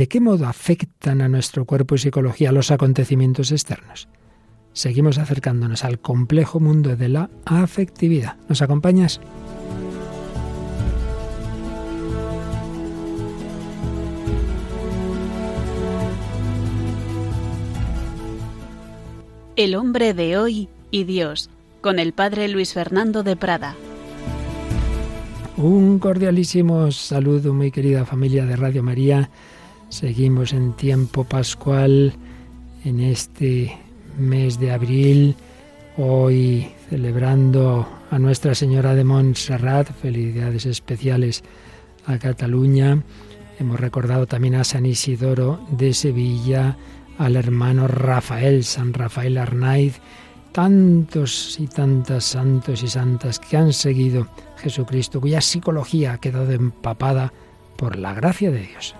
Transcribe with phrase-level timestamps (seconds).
[0.00, 4.08] ¿De qué modo afectan a nuestro cuerpo y psicología los acontecimientos externos?
[4.72, 8.38] Seguimos acercándonos al complejo mundo de la afectividad.
[8.48, 9.20] ¿Nos acompañas?
[19.54, 21.50] El hombre de hoy y Dios,
[21.82, 23.76] con el padre Luis Fernando de Prada.
[25.58, 29.28] Un cordialísimo saludo, muy querida familia de Radio María.
[29.90, 32.14] Seguimos en tiempo pascual,
[32.84, 33.76] en este
[34.16, 35.34] mes de abril,
[35.96, 41.42] hoy celebrando a Nuestra Señora de Montserrat, felicidades especiales
[42.06, 43.02] a Cataluña.
[43.58, 46.76] Hemos recordado también a San Isidoro de Sevilla,
[47.18, 50.00] al hermano Rafael, San Rafael Arnaiz,
[50.52, 57.32] tantos y tantas santos y santas que han seguido Jesucristo, cuya psicología ha quedado empapada
[57.76, 58.94] por la gracia de Dios.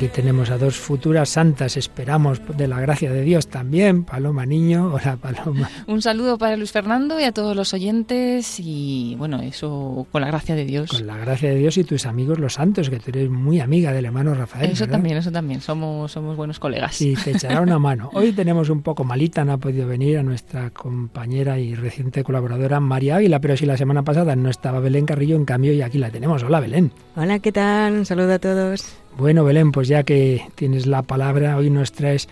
[0.00, 4.04] Aquí tenemos a dos futuras santas, esperamos de la gracia de Dios también.
[4.04, 5.68] Paloma Niño, hola Paloma.
[5.86, 10.28] Un saludo para Luis Fernando y a todos los oyentes y bueno, eso con la
[10.28, 10.88] gracia de Dios.
[10.88, 13.92] Con la gracia de Dios y tus amigos los santos, que tú eres muy amiga
[13.92, 14.70] del hermano Rafael.
[14.70, 16.94] Eso también, eso también, somos, somos buenos colegas.
[16.94, 18.08] Sí, te echará una mano.
[18.14, 22.80] Hoy tenemos un poco malita, no ha podido venir a nuestra compañera y reciente colaboradora
[22.80, 25.98] María Águila, pero si la semana pasada no estaba Belén Carrillo, en cambio y aquí
[25.98, 26.42] la tenemos.
[26.42, 26.90] Hola Belén.
[27.16, 27.92] Hola, ¿qué tal?
[27.92, 28.96] Un saludo a todos.
[29.20, 32.26] Bueno, Belén, pues ya que tienes la palabra, hoy nos traes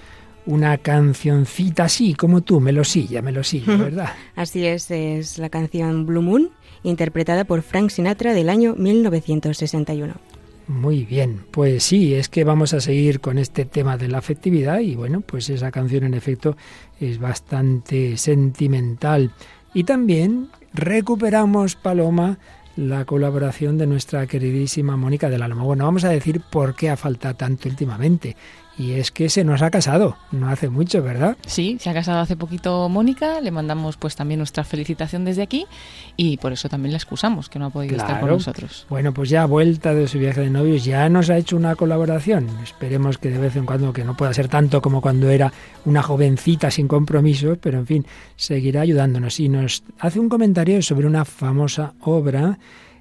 [0.47, 4.09] una cancioncita así, como tú, melosilla, melosilla, ¿verdad?
[4.35, 6.49] así es, es la canción Blue Moon,
[6.85, 10.15] interpretada por Frank Sinatra del año 1961.
[10.67, 14.81] Muy bien, pues sí, es que vamos a seguir con este tema de la afectividad
[14.81, 16.57] y bueno, pues esa canción en efecto
[17.01, 19.33] es bastante sentimental.
[19.75, 22.39] Y también recuperamos, Paloma,
[22.79, 25.65] la colaboración de nuestra queridísima Mónica del Alma.
[25.65, 28.37] Bueno, vamos a decir por qué ha faltado tanto últimamente.
[28.79, 31.37] Y es que se nos ha casado, no hace mucho, ¿verdad?
[31.47, 35.67] Sí, se ha casado hace poquito Mónica, le mandamos pues también nuestra felicitación desde aquí
[36.17, 38.87] y por eso también la excusamos, que no ha podido estar con nosotros.
[38.89, 42.47] Bueno, pues ya vuelta de su viaje de novios, ya nos ha hecho una colaboración.
[42.63, 45.53] Esperemos que de vez en cuando, que no pueda ser tanto como cuando era
[45.85, 48.07] una jovencita sin compromisos, pero en fin,
[48.37, 49.41] seguirá ayudándonos.
[49.41, 52.59] Y nos hace un comentario sobre una famosa obra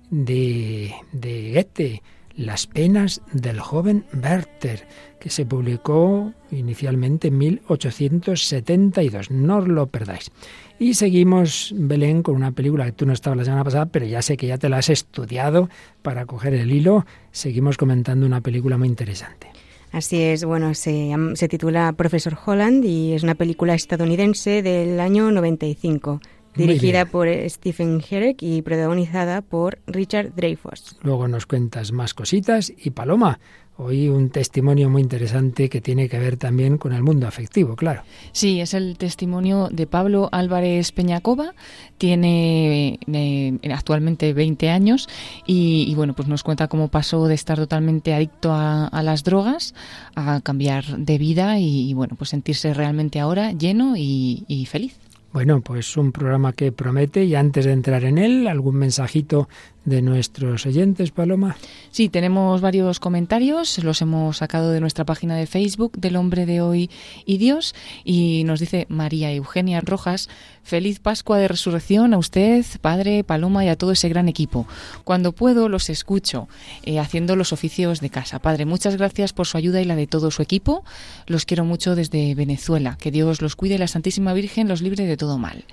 [0.10, 2.02] de, de Goethe,
[2.38, 4.88] Las penas del joven Werther
[5.20, 9.32] que se publicó inicialmente en 1872.
[9.32, 10.32] No os lo perdáis.
[10.80, 14.22] Y seguimos, Belén, con una película que tú no estabas la semana pasada, pero ya
[14.22, 15.68] sé que ya te la has estudiado
[16.04, 17.08] para coger el hilo.
[17.32, 19.48] Seguimos comentando una película muy interesante.
[19.92, 25.32] Así es, bueno, se, se titula Profesor Holland y es una película estadounidense del año
[25.32, 26.22] 95
[26.58, 30.98] dirigida por Stephen Herrick y protagonizada por Richard Dreyfuss.
[31.04, 33.40] Luego nos cuentas más cositas y Paloma,
[33.80, 38.02] Hoy un testimonio muy interesante que tiene que ver también con el mundo afectivo, claro.
[38.32, 41.54] Sí, es el testimonio de Pablo Álvarez Peñacova.
[42.00, 45.08] Tiene eh, actualmente 20 años
[45.46, 49.76] y, bueno, pues nos cuenta cómo pasó de estar totalmente adicto a, las drogas
[50.16, 54.98] a cambiar de vida y, bueno, pues sentirse realmente ahora lleno y feliz.
[55.34, 59.48] Bueno, pues un programa que promete y antes de entrar en él, algún mensajito
[59.88, 61.56] de nuestros oyentes, Paloma?
[61.92, 66.60] Sí, tenemos varios comentarios, los hemos sacado de nuestra página de Facebook del Hombre de
[66.60, 66.90] Hoy
[67.26, 67.74] y Dios
[68.04, 70.28] y nos dice María Eugenia Rojas,
[70.64, 74.68] feliz Pascua de Resurrección a usted, Padre, Paloma y a todo ese gran equipo.
[75.06, 76.50] Cuando puedo los escucho
[76.84, 78.40] eh, haciendo los oficios de casa.
[78.40, 80.84] Padre, muchas gracias por su ayuda y la de todo su equipo.
[81.28, 82.98] Los quiero mucho desde Venezuela.
[83.00, 85.66] Que Dios los cuide y la Santísima Virgen los libre de todo mal.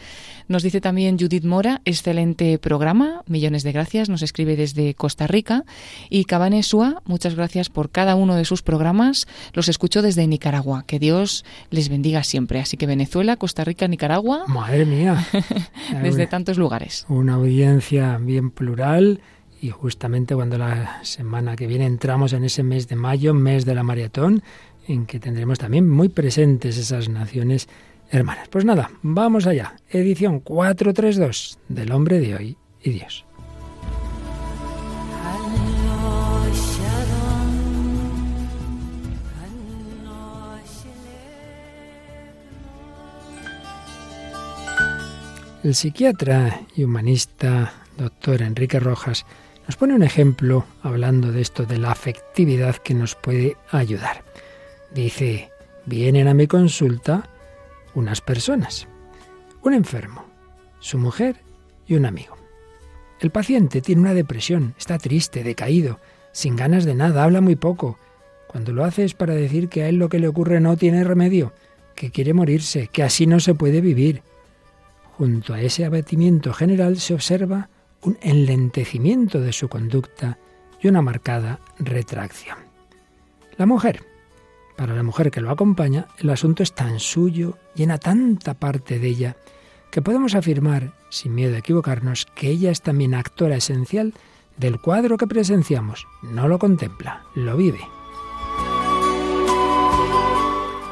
[0.47, 5.65] Nos dice también Judith Mora, excelente programa, millones de gracias, nos escribe desde Costa Rica.
[6.11, 10.85] Y Cabane Sua, muchas gracias por cada uno de sus programas, los escucho desde Nicaragua,
[10.87, 12.61] que Dios les bendiga siempre.
[12.61, 14.45] Así que Venezuela, Costa Rica, Nicaragua.
[14.47, 15.27] Madre mía.
[16.03, 17.07] desde tantos lugares.
[17.09, 19.21] Una audiencia bien plural
[19.63, 23.75] y justamente cuando la semana que viene entramos en ese mes de mayo, mes de
[23.75, 24.43] la maratón,
[24.87, 27.67] en que tendremos también muy presentes esas naciones
[28.11, 28.49] hermanas.
[28.49, 29.77] Pues nada, vamos allá.
[29.91, 33.25] Edición 432 del hombre de hoy y Dios.
[45.65, 49.25] El psiquiatra y humanista doctor Enrique Rojas
[49.67, 54.25] nos pone un ejemplo hablando de esto de la afectividad que nos puede ayudar.
[54.93, 55.51] Dice,
[55.87, 57.31] vienen a mi consulta
[57.95, 58.89] unas personas,
[59.63, 60.25] un enfermo,
[60.81, 61.41] su mujer
[61.87, 62.37] y un amigo.
[63.21, 66.01] El paciente tiene una depresión, está triste, decaído,
[66.33, 67.99] sin ganas de nada, habla muy poco.
[68.49, 71.05] Cuando lo hace es para decir que a él lo que le ocurre no tiene
[71.05, 71.53] remedio,
[71.95, 74.23] que quiere morirse, que así no se puede vivir.
[75.17, 77.69] Junto a ese abatimiento general se observa
[78.03, 80.39] un enlentecimiento de su conducta
[80.81, 82.59] y una marcada retracción.
[83.57, 84.14] La mujer.
[84.77, 89.09] Para la mujer que lo acompaña, el asunto es tan suyo, llena tanta parte de
[89.09, 89.37] ella,
[89.91, 94.15] que podemos afirmar, sin miedo a equivocarnos, que ella es también actora esencial
[94.57, 96.07] del cuadro que presenciamos.
[96.23, 97.81] No lo contempla, lo vive.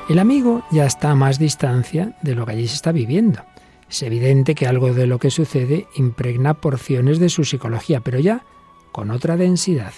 [0.08, 3.42] El amigo ya está a más distancia de lo que allí se está viviendo.
[3.88, 8.44] Es evidente que algo de lo que sucede impregna porciones de su psicología, pero ya
[8.92, 9.92] con otra densidad,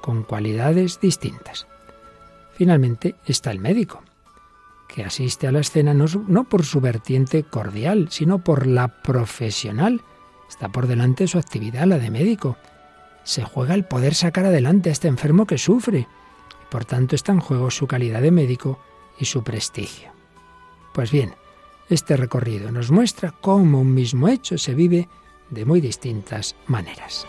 [0.00, 1.66] con cualidades distintas.
[2.60, 4.02] Finalmente está el médico
[4.86, 10.02] que asiste a la escena no, por su vertiente cordial, sino por la profesional.
[10.46, 12.58] Está por delante su actividad, la de médico.
[13.24, 16.00] Se juega el poder sacar adelante a este enfermo que sufre.
[16.00, 18.78] Y por tanto está en juego su calidad de médico
[19.18, 20.10] y su prestigio.
[20.92, 21.34] Pues bien,
[21.88, 25.08] este recorrido nos muestra cómo un mismo hecho se vive
[25.48, 27.26] de muy distintas maneras.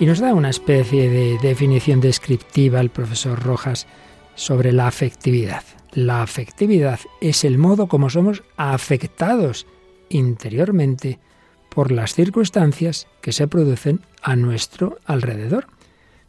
[0.00, 3.88] Y nos da una especie de definición descriptiva el profesor Rojas
[4.36, 5.64] sobre la afectividad.
[5.92, 9.66] La afectividad es el modo como somos afectados
[10.08, 11.18] interiormente
[11.68, 15.66] por las circunstancias que se producen a nuestro alrededor.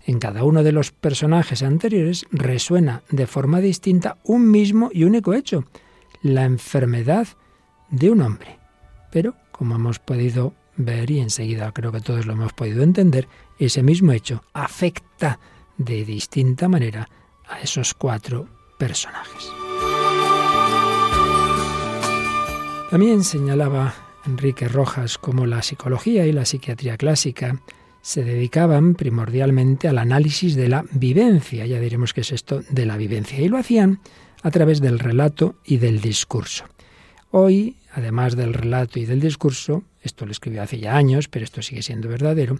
[0.03, 5.35] En cada uno de los personajes anteriores resuena de forma distinta un mismo y único
[5.35, 5.65] hecho,
[6.23, 7.27] la enfermedad
[7.91, 8.57] de un hombre.
[9.11, 13.27] Pero, como hemos podido ver y enseguida creo que todos lo hemos podido entender,
[13.65, 15.39] ese mismo hecho afecta
[15.77, 17.07] de distinta manera
[17.47, 18.47] a esos cuatro
[18.77, 19.51] personajes.
[22.89, 23.93] También señalaba
[24.25, 27.61] Enrique Rojas cómo la psicología y la psiquiatría clásica
[28.01, 32.97] se dedicaban primordialmente al análisis de la vivencia, ya diremos qué es esto de la
[32.97, 33.99] vivencia, y lo hacían
[34.41, 36.65] a través del relato y del discurso.
[37.31, 41.61] Hoy, además del relato y del discurso, esto lo escribió hace ya años, pero esto
[41.61, 42.59] sigue siendo verdadero,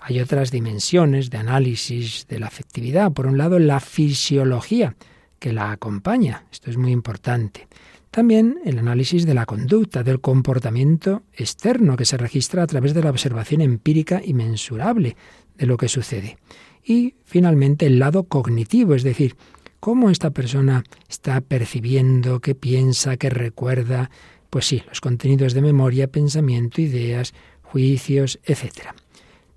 [0.00, 3.12] hay otras dimensiones de análisis de la afectividad.
[3.12, 4.96] Por un lado, la fisiología
[5.38, 6.44] que la acompaña.
[6.50, 7.68] Esto es muy importante.
[8.10, 13.02] También el análisis de la conducta, del comportamiento externo que se registra a través de
[13.02, 15.16] la observación empírica y mensurable
[15.56, 16.38] de lo que sucede.
[16.82, 19.36] Y finalmente el lado cognitivo, es decir,
[19.78, 24.10] cómo esta persona está percibiendo, qué piensa, qué recuerda,
[24.50, 28.94] pues sí, los contenidos de memoria, pensamiento, ideas, juicios, etc.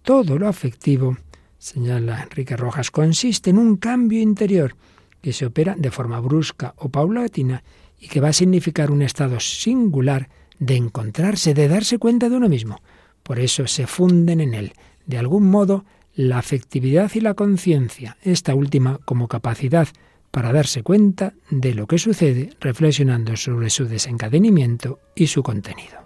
[0.04, 1.18] Todo lo afectivo,
[1.60, 4.76] señala Enrique Rojas, consiste en un cambio interior
[5.22, 7.64] que se opera de forma brusca o paulatina
[8.00, 12.50] y que va a significar un estado singular de encontrarse, de darse cuenta de uno
[12.50, 12.82] mismo.
[13.22, 14.74] Por eso se funden en él,
[15.06, 19.88] de algún modo, la afectividad y la conciencia, esta última como capacidad
[20.32, 26.01] para darse cuenta de lo que sucede, reflexionando sobre su desencadenamiento y su contenido.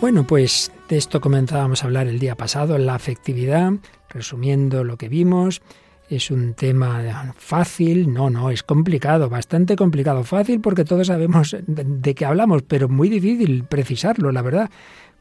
[0.00, 3.72] Bueno, pues de esto comenzábamos a hablar el día pasado, la afectividad,
[4.08, 5.60] resumiendo lo que vimos.
[6.08, 10.22] Es un tema fácil, no, no, es complicado, bastante complicado.
[10.22, 14.70] Fácil porque todos sabemos de, qué hablamos, pero muy difícil precisarlo, la verdad,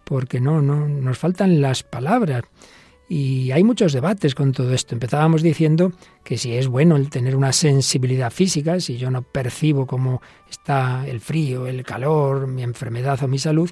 [0.04, 2.44] porque no, no, nos faltan las palabras.
[3.10, 4.94] Y hay muchos debates con todo esto.
[4.94, 5.92] Empezábamos diciendo
[6.24, 10.22] que si es bueno el tener una sensibilidad física, si yo no percibo cómo
[10.52, 13.72] está el frío, el calor, mi enfermedad o mi salud,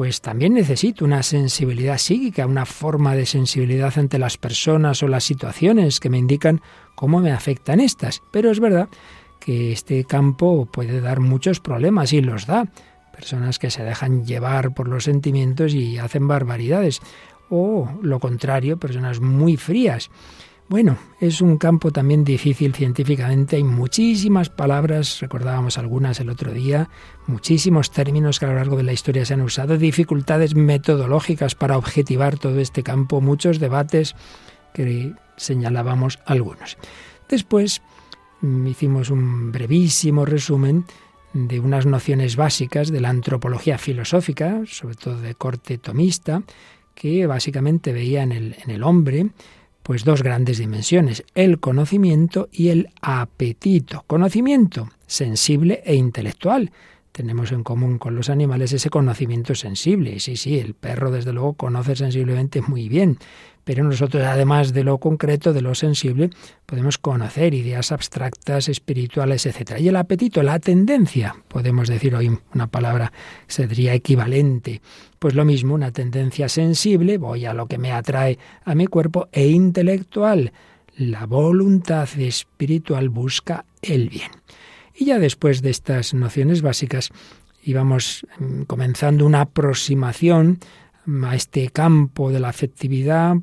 [0.00, 5.24] pues también necesito una sensibilidad psíquica, una forma de sensibilidad ante las personas o las
[5.24, 6.62] situaciones que me indican
[6.94, 8.22] cómo me afectan estas.
[8.30, 8.88] Pero es verdad
[9.40, 12.66] que este campo puede dar muchos problemas y los da.
[13.12, 17.02] Personas que se dejan llevar por los sentimientos y hacen barbaridades.
[17.50, 20.10] O lo contrario, personas muy frías.
[20.70, 26.88] Bueno, es un campo también difícil científicamente, hay muchísimas palabras, recordábamos algunas el otro día,
[27.26, 31.76] muchísimos términos que a lo largo de la historia se han usado, dificultades metodológicas para
[31.76, 34.14] objetivar todo este campo, muchos debates
[34.72, 36.78] que señalábamos algunos.
[37.28, 37.82] Después
[38.40, 40.84] mm, hicimos un brevísimo resumen
[41.32, 46.44] de unas nociones básicas de la antropología filosófica, sobre todo de corte tomista,
[46.94, 49.30] que básicamente veía en el, en el hombre
[49.82, 54.04] pues dos grandes dimensiones, el conocimiento y el apetito.
[54.06, 56.70] Conocimiento sensible e intelectual.
[57.12, 60.20] Tenemos en común con los animales ese conocimiento sensible.
[60.20, 63.18] Sí, sí, el perro desde luego conoce sensiblemente muy bien,
[63.64, 66.30] pero nosotros, además de lo concreto, de lo sensible,
[66.66, 69.78] podemos conocer ideas abstractas, espirituales, etc.
[69.78, 73.12] Y el apetito, la tendencia, podemos decir hoy una palabra
[73.46, 74.80] sería equivalente,
[75.18, 79.28] pues lo mismo, una tendencia sensible, voy a lo que me atrae a mi cuerpo,
[79.32, 80.52] e intelectual,
[80.96, 84.30] la voluntad espiritual busca el bien.
[84.94, 87.10] Y ya después de estas nociones básicas,
[87.62, 90.58] íbamos mm, comenzando una aproximación
[91.24, 93.36] a este campo de la afectividad,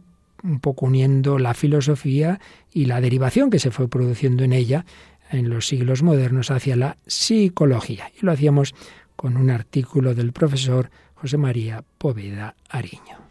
[0.43, 2.39] un poco uniendo la filosofía
[2.71, 4.85] y la derivación que se fue produciendo en ella
[5.31, 8.11] en los siglos modernos hacia la psicología.
[8.21, 8.73] Y lo hacíamos
[9.15, 13.27] con un artículo del profesor José María Poveda Ariño.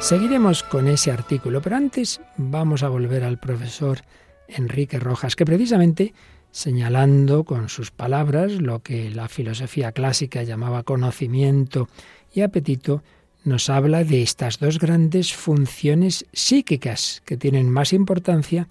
[0.00, 4.02] Seguiremos con ese artículo, pero antes vamos a volver al profesor
[4.46, 6.14] Enrique Rojas, que precisamente
[6.56, 11.86] señalando con sus palabras lo que la filosofía clásica llamaba conocimiento
[12.32, 13.02] y apetito,
[13.44, 18.68] nos habla de estas dos grandes funciones psíquicas que tienen más importancia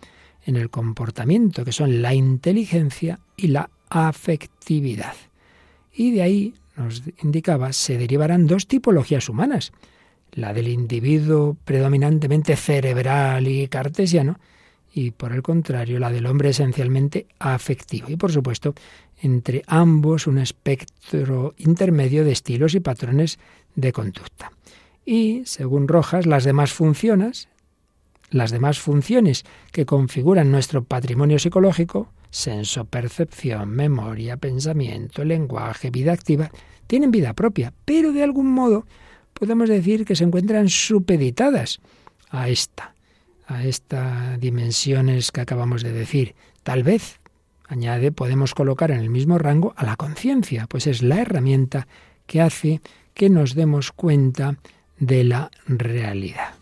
[0.47, 5.13] en el comportamiento, que son la inteligencia y la afectividad.
[5.93, 9.73] Y de ahí, nos indicaba, se derivarán dos tipologías humanas,
[10.31, 14.39] la del individuo predominantemente cerebral y cartesiano,
[14.97, 18.09] y por el contrario la del hombre esencialmente afectivo.
[18.09, 18.73] Y por supuesto,
[19.21, 23.37] entre ambos un espectro intermedio de estilos y patrones
[23.75, 24.53] de conducta.
[25.05, 27.49] Y, según Rojas, las demás funciones,
[28.29, 36.51] las demás funciones que configuran nuestro patrimonio psicológico, senso, percepción, memoria, pensamiento, lenguaje, vida activa,
[36.87, 38.85] tienen vida propia, pero de algún modo
[39.33, 41.81] podemos decir que se encuentran supeditadas
[42.29, 42.94] a esta,
[43.47, 46.35] a estas dimensiones que acabamos de decir.
[46.63, 47.19] Tal vez,
[47.67, 51.87] añade, podemos colocar en el mismo rango a la conciencia, pues es la herramienta
[52.25, 52.81] que hace
[53.13, 54.57] que nos demos cuenta
[54.97, 56.55] de la realidad.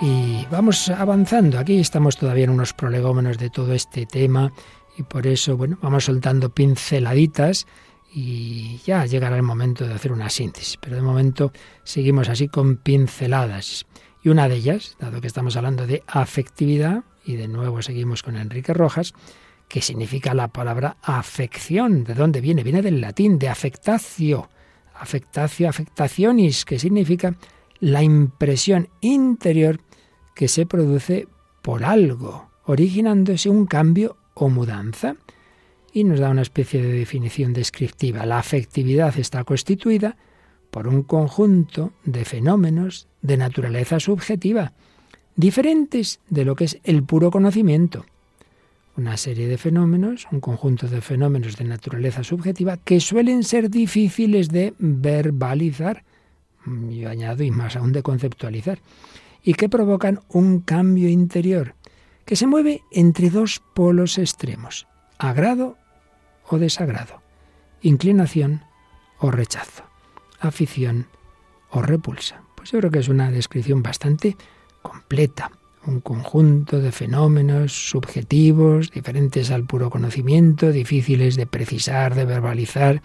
[0.00, 1.58] Y vamos avanzando.
[1.58, 4.52] Aquí estamos todavía en unos prolegómenos de todo este tema
[4.98, 7.66] y por eso, bueno, vamos soltando pinceladitas
[8.14, 10.76] y ya llegará el momento de hacer una síntesis.
[10.76, 11.52] Pero de momento
[11.82, 13.86] seguimos así con pinceladas.
[14.22, 18.36] Y una de ellas, dado que estamos hablando de afectividad, y de nuevo seguimos con
[18.36, 19.14] Enrique Rojas,
[19.68, 22.04] que significa la palabra afección.
[22.04, 22.62] ¿De dónde viene?
[22.62, 24.48] Viene del latín, de afectatio.
[24.94, 27.34] Afectatio, afectacionis, que significa
[27.80, 29.80] la impresión interior
[30.36, 31.26] que se produce
[31.62, 35.16] por algo, originándose un cambio o mudanza.
[35.94, 38.26] Y nos da una especie de definición descriptiva.
[38.26, 40.16] La afectividad está constituida
[40.72, 44.72] por un conjunto de fenómenos de naturaleza subjetiva,
[45.36, 48.06] diferentes de lo que es el puro conocimiento.
[48.96, 54.48] Una serie de fenómenos, un conjunto de fenómenos de naturaleza subjetiva que suelen ser difíciles
[54.48, 56.02] de verbalizar,
[56.90, 58.80] yo añado y más aún de conceptualizar,
[59.44, 61.76] y que provocan un cambio interior
[62.24, 65.76] que se mueve entre dos polos extremos, agrado
[66.48, 67.22] o desagrado,
[67.82, 68.64] inclinación
[69.18, 69.84] o rechazo,
[70.40, 71.06] afición
[71.70, 72.42] o repulsa.
[72.54, 74.36] Pues yo creo que es una descripción bastante
[74.82, 75.50] completa,
[75.86, 83.02] un conjunto de fenómenos subjetivos, diferentes al puro conocimiento, difíciles de precisar, de verbalizar,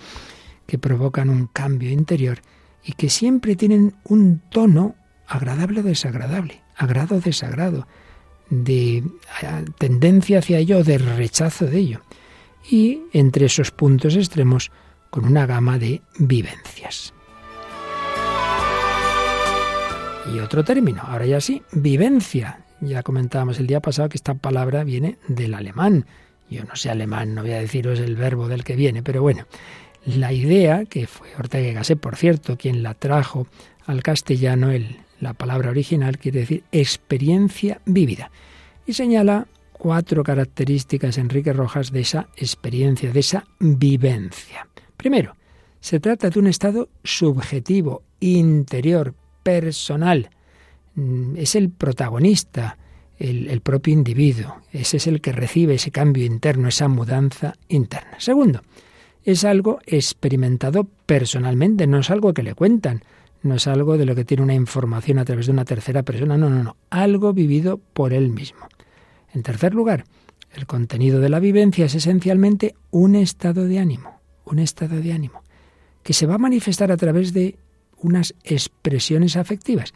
[0.65, 2.39] que provocan un cambio interior
[2.83, 4.95] y que siempre tienen un tono
[5.27, 7.87] agradable o desagradable, agrado o desagrado,
[8.49, 9.03] de
[9.77, 12.01] tendencia hacia ello o de rechazo de ello.
[12.69, 14.71] Y entre esos puntos extremos
[15.09, 17.13] con una gama de vivencias.
[20.33, 22.65] Y otro término, ahora ya sí, vivencia.
[22.81, 26.05] Ya comentábamos el día pasado que esta palabra viene del alemán.
[26.49, 29.45] Yo no sé alemán, no voy a deciros el verbo del que viene, pero bueno,
[30.05, 33.47] la idea, que fue Ortega y Gasset, por cierto, quien la trajo
[33.85, 38.31] al castellano, el, la palabra original quiere decir experiencia vívida.
[38.85, 39.47] Y señala
[39.79, 44.67] cuatro características, Enrique Rojas, de esa experiencia, de esa vivencia.
[44.95, 45.35] Primero,
[45.79, 50.29] se trata de un estado subjetivo, interior, personal.
[50.95, 52.77] Mm, es el protagonista,
[53.17, 54.57] el, el, propio individuo.
[54.73, 58.19] Ese es el que recibe ese cambio interno, esa mudanza interna.
[58.19, 58.61] Segundo,
[59.23, 63.03] es algo experimentado personalmente, no es algo que le cuentan,
[63.43, 66.37] no es algo de lo que tiene una información a través de una tercera persona,
[66.37, 68.67] no, no, no, algo vivido por él mismo.
[69.33, 70.05] En tercer lugar,
[70.53, 75.43] el contenido de la vivencia es esencialmente un estado de ánimo, un estado de ánimo,
[76.03, 77.57] que se va a manifestar a través de
[78.01, 79.93] unas expresiones afectivas.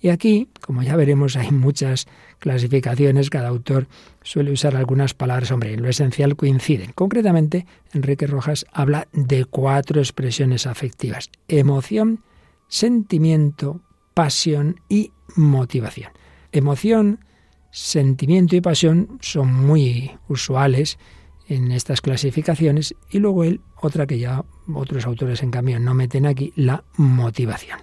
[0.00, 2.06] Y aquí, como ya veremos, hay muchas
[2.38, 3.86] clasificaciones, cada autor
[4.22, 6.92] suele usar algunas palabras, hombre, en lo esencial coinciden.
[6.94, 12.22] Concretamente, Enrique Rojas habla de cuatro expresiones afectivas, emoción,
[12.68, 13.80] sentimiento,
[14.12, 16.12] pasión y motivación.
[16.52, 17.20] Emoción,
[17.74, 20.96] sentimiento y pasión son muy usuales
[21.48, 26.24] en estas clasificaciones y luego él, otra que ya otros autores en cambio no meten
[26.24, 27.80] aquí, la motivación.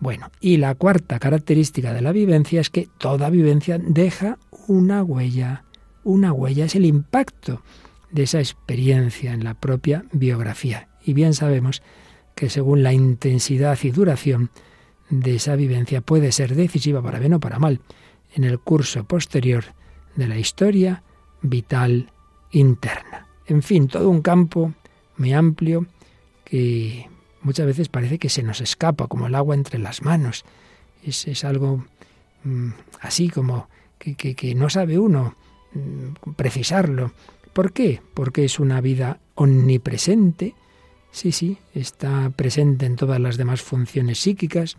[0.00, 5.62] Bueno, y la cuarta característica de la vivencia es que toda vivencia deja una huella.
[6.02, 7.62] Una huella es el impacto
[8.10, 10.88] de esa experiencia en la propia biografía.
[11.04, 11.82] Y bien sabemos
[12.34, 14.50] que según la intensidad y duración
[15.08, 17.80] de esa vivencia puede ser decisiva para bien o para mal
[18.34, 19.64] en el curso posterior
[20.16, 21.02] de la historia
[21.40, 22.10] vital
[22.50, 23.26] interna.
[23.46, 24.72] En fin, todo un campo
[25.16, 25.86] muy amplio
[26.44, 27.08] que
[27.42, 30.44] muchas veces parece que se nos escapa como el agua entre las manos.
[31.02, 31.84] Es, algo
[32.44, 35.34] mm, así como que, no sabe uno
[35.72, 37.12] mm, precisarlo.
[37.52, 38.00] ¿Por qué?
[38.14, 40.54] Porque es una vida omnipresente.
[41.12, 44.76] Sí, sí, está presente en todas las demás funciones psíquicas,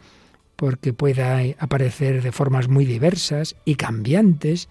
[0.55, 4.69] porque pueda aparecer de formas muy diversas y cambiantes,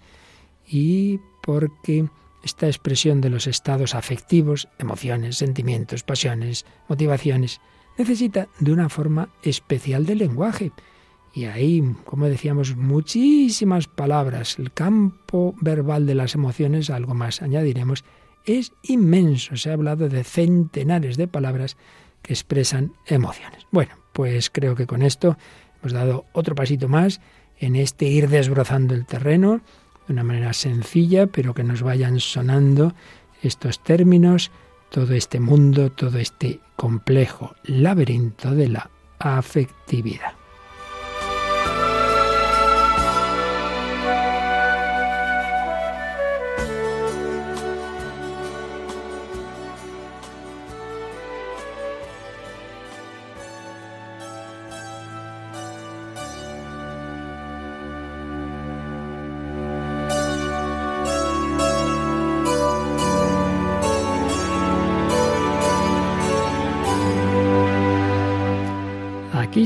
[0.67, 2.09] y porque
[2.43, 7.59] esta expresión de los estados afectivos, emociones, sentimientos, pasiones, motivaciones,
[7.97, 10.71] necesita de una forma especial de lenguaje.
[11.33, 14.57] Y ahí, como decíamos, muchísimas palabras.
[14.57, 18.05] El campo verbal de las emociones, algo más añadiremos,
[18.45, 19.57] es inmenso.
[19.57, 21.77] Se ha hablado de centenares de palabras
[22.21, 23.65] que expresan emociones.
[23.71, 25.37] Bueno, pues creo que con esto
[25.85, 27.21] hemos dado otro pasito más
[27.59, 29.61] en este ir desbrozando el terreno
[30.07, 32.93] de una manera sencilla, pero que nos vayan sonando
[33.43, 34.49] estos términos
[34.89, 38.89] todo este mundo, todo este complejo laberinto de la
[39.19, 40.33] afectividad.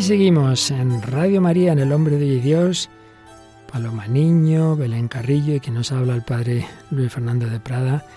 [0.10, 2.89] Seguimos en Radio María, en El Hombre de Dios,
[3.72, 8.08] Paloma Niño, Belén Carrillo y que nos habla el Padre Luis Fernando de Prada,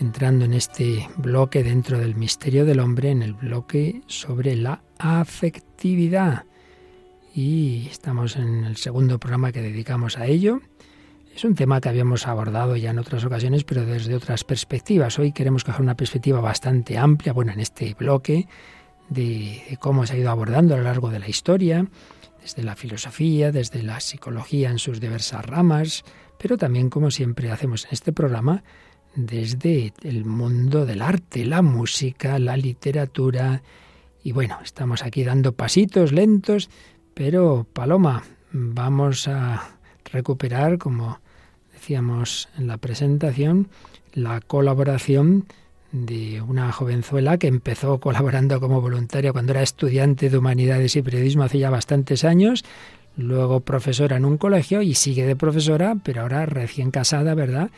[0.00, 6.44] entrando en este bloque dentro del misterio del hombre, en el bloque sobre la afectividad.
[7.34, 10.62] Y estamos en el segundo programa que dedicamos a ello.
[11.34, 15.18] Es un tema que habíamos abordado ya en otras ocasiones, pero desde otras perspectivas.
[15.18, 18.48] Hoy queremos coger una perspectiva bastante amplia, bueno, en este bloque
[19.08, 21.86] de, cómo se ha ido abordando a lo largo de la historia,
[22.40, 26.04] desde la filosofía, desde la psicología en sus diversas ramas,
[26.38, 28.62] pero también, como siempre hacemos en este programa,
[29.14, 33.62] desde el mundo del arte, la música, la literatura.
[34.22, 36.68] Y bueno, estamos aquí dando pasitos lentos,
[37.14, 41.20] pero Paloma, vamos a recuperar, como
[41.72, 43.68] decíamos en la presentación,
[44.12, 45.46] la colaboración
[46.04, 51.44] de una jovenzuela que empezó colaborando como voluntaria cuando era estudiante de humanidades y periodismo
[51.44, 52.64] hace ya bastantes años,
[53.16, 57.70] luego profesora en un colegio y sigue de profesora, pero ahora recién casada, ¿verdad?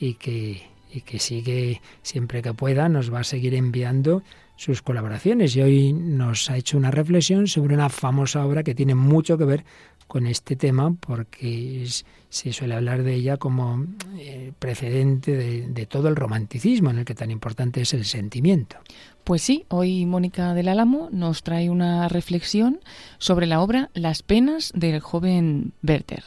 [0.00, 0.62] Y que,
[0.92, 4.22] y que sigue siempre que pueda, nos va a seguir enviando
[4.56, 5.54] sus colaboraciones.
[5.54, 9.44] Y hoy nos ha hecho una reflexión sobre una famosa obra que tiene mucho que
[9.44, 9.64] ver
[10.06, 11.86] con este tema porque
[12.28, 13.86] se suele hablar de ella como
[14.18, 18.76] eh, precedente de, de, todo el romanticismo en el que tan importante es el sentimiento.
[19.24, 22.80] Pues sí, hoy Mónica del Álamo nos trae una reflexión
[23.18, 26.22] sobre la obra Las penas del joven Werther.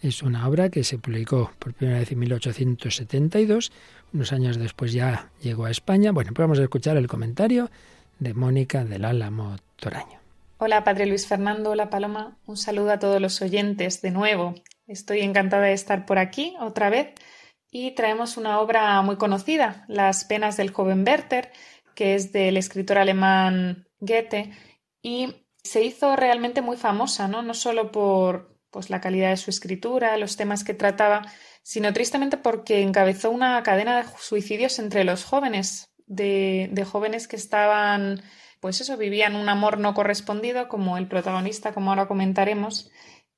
[0.00, 3.72] Es una obra que se publicó por primera vez en 1872,
[4.12, 6.12] unos años después ya llegó a España.
[6.12, 7.70] Bueno, pues vamos a escuchar el comentario
[8.18, 10.23] de Mónica del Álamo Toraño.
[10.66, 14.54] Hola, Padre Luis Fernando, hola Paloma, un saludo a todos los oyentes de nuevo.
[14.86, 17.12] Estoy encantada de estar por aquí otra vez
[17.70, 21.52] y traemos una obra muy conocida, Las penas del joven Werther,
[21.94, 24.52] que es del escritor alemán Goethe
[25.02, 27.42] y se hizo realmente muy famosa, ¿no?
[27.42, 31.30] No solo por pues, la calidad de su escritura, los temas que trataba,
[31.62, 37.36] sino tristemente porque encabezó una cadena de suicidios entre los jóvenes, de, de jóvenes que
[37.36, 38.22] estaban
[38.64, 42.90] pues eso, vivían un amor no correspondido, como el protagonista, como ahora comentaremos,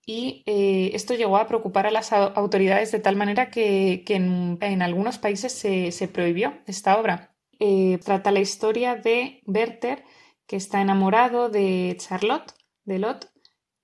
[0.07, 5.19] y eh, esto llegó a preocupar a las autoridades de tal manera que, en, algunos
[5.19, 7.35] países se, prohibió esta obra.
[7.59, 10.05] Eh, trata la historia de Werther,
[10.47, 13.29] que está enamorado de Charlotte, de Lot,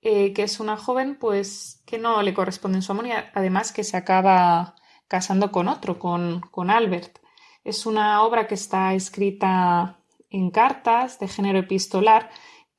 [0.01, 3.73] eh, que es una joven pues que no le corresponde en su amor y además
[3.73, 4.75] que se acaba
[5.09, 7.19] casando con otro, con, con Albert.
[7.65, 9.99] Es una obra que está escrita
[10.33, 12.29] en cartas de género epistolar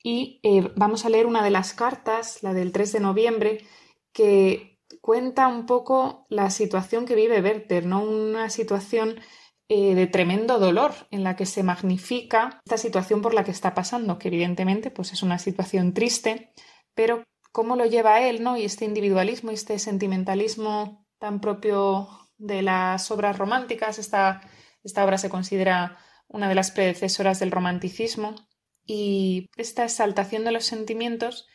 [0.03, 3.65] y eh, vamos a leer una de las cartas, la del 3 de noviembre,
[4.13, 8.03] que cuenta un poco la situación que vive Werther, ¿no?
[8.03, 9.17] Una situación
[9.69, 13.73] eh, de tremendo dolor en la que se magnifica esta situación por la que está
[13.73, 16.53] pasando, que evidentemente pues es una situación triste,
[16.95, 18.59] pero cómo lo lleva él, ¿no?
[18.59, 24.43] Y este individualismo y este sentimentalismo tan propio de las obras románticas, esta,
[24.83, 25.97] esta obra se considera
[26.35, 28.35] una de las predecesoras del romanticismo,
[28.85, 31.47] y esta exaltación de los sentimientos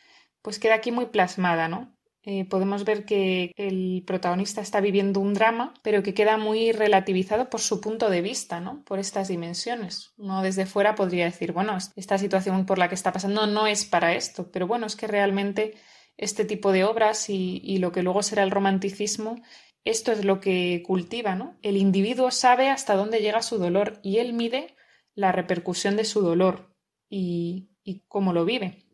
[0.42, 1.94] pues queda aquí muy plasmada, ¿no?
[2.22, 7.48] Eh, podemos ver que el protagonista está viviendo un drama, pero que queda muy relativizado
[7.48, 8.82] por su punto de vista, ¿no?
[8.84, 10.12] Por estas dimensiones.
[10.16, 13.84] Uno desde fuera podría decir, bueno, esta situación por la que está pasando no es
[13.84, 15.74] para esto, pero bueno, es que realmente
[16.16, 19.36] este tipo de obras y, y lo que luego será el romanticismo,
[19.84, 21.58] esto es lo que cultiva, ¿no?
[21.62, 24.76] El individuo sabe hasta dónde llega su dolor y él mide
[25.14, 26.76] la repercusión de su dolor
[27.08, 28.86] y, y cómo lo vive.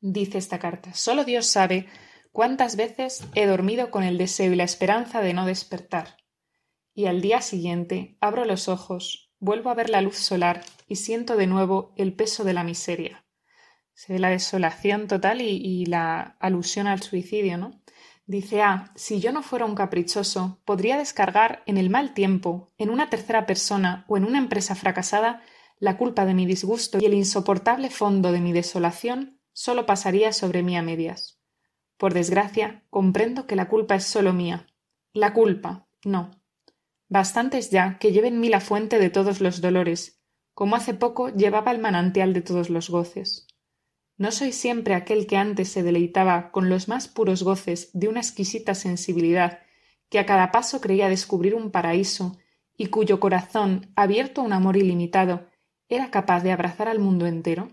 [0.00, 1.86] Dice esta carta, solo Dios sabe
[2.32, 6.16] cuántas veces he dormido con el deseo y la esperanza de no despertar.
[6.94, 11.36] Y al día siguiente abro los ojos, vuelvo a ver la luz solar y siento
[11.36, 13.24] de nuevo el peso de la miseria.
[13.94, 17.82] Se ve la desolación total y, y la alusión al suicidio, ¿no?
[18.28, 22.90] Dice Ah, si yo no fuera un caprichoso, podría descargar en el mal tiempo, en
[22.90, 25.42] una tercera persona o en una empresa fracasada,
[25.78, 30.62] la culpa de mi disgusto y el insoportable fondo de mi desolación solo pasaría sobre
[30.62, 31.40] mí a medias.
[31.96, 34.66] Por desgracia, comprendo que la culpa es solo mía.
[35.14, 36.30] La culpa, no.
[37.08, 40.20] Bastantes ya que lleven mí la fuente de todos los dolores,
[40.52, 43.47] como hace poco llevaba el manantial de todos los goces.
[44.18, 48.18] No soy siempre aquel que antes se deleitaba con los más puros goces de una
[48.18, 49.60] exquisita sensibilidad,
[50.10, 52.36] que a cada paso creía descubrir un paraíso,
[52.76, 55.46] y cuyo corazón, abierto a un amor ilimitado,
[55.88, 57.70] era capaz de abrazar al mundo entero.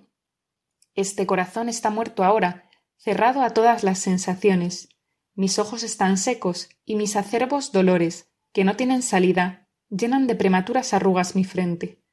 [0.94, 4.90] Este corazón está muerto ahora, cerrado a todas las sensaciones.
[5.34, 10.94] Mis ojos están secos y mis acerbos dolores, que no tienen salida, llenan de prematuras
[10.94, 12.04] arrugas mi frente.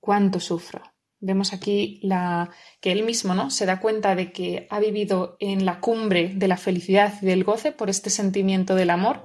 [0.00, 0.95] Cuánto sufro.
[1.26, 3.50] Vemos aquí la que él mismo ¿no?
[3.50, 7.42] se da cuenta de que ha vivido en la cumbre de la felicidad y del
[7.42, 9.24] goce por este sentimiento del amor,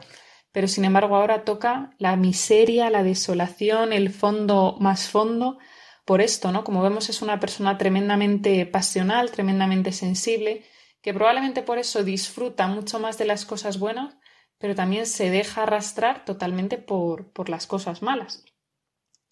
[0.52, 5.60] pero sin embargo ahora toca la miseria, la desolación, el fondo más fondo
[6.04, 6.64] por esto, ¿no?
[6.64, 10.66] Como vemos es una persona tremendamente pasional, tremendamente sensible,
[11.04, 14.16] que probablemente por eso disfruta mucho más de las cosas buenas,
[14.58, 18.44] pero también se deja arrastrar totalmente por, por las cosas malas.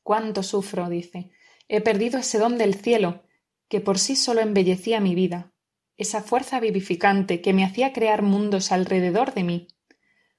[0.03, 1.31] Cuánto sufro, dice.
[1.69, 3.23] He perdido ese don del cielo,
[3.69, 5.53] que por sí solo embellecía mi vida,
[5.95, 9.67] esa fuerza vivificante que me hacía crear mundos alrededor de mí.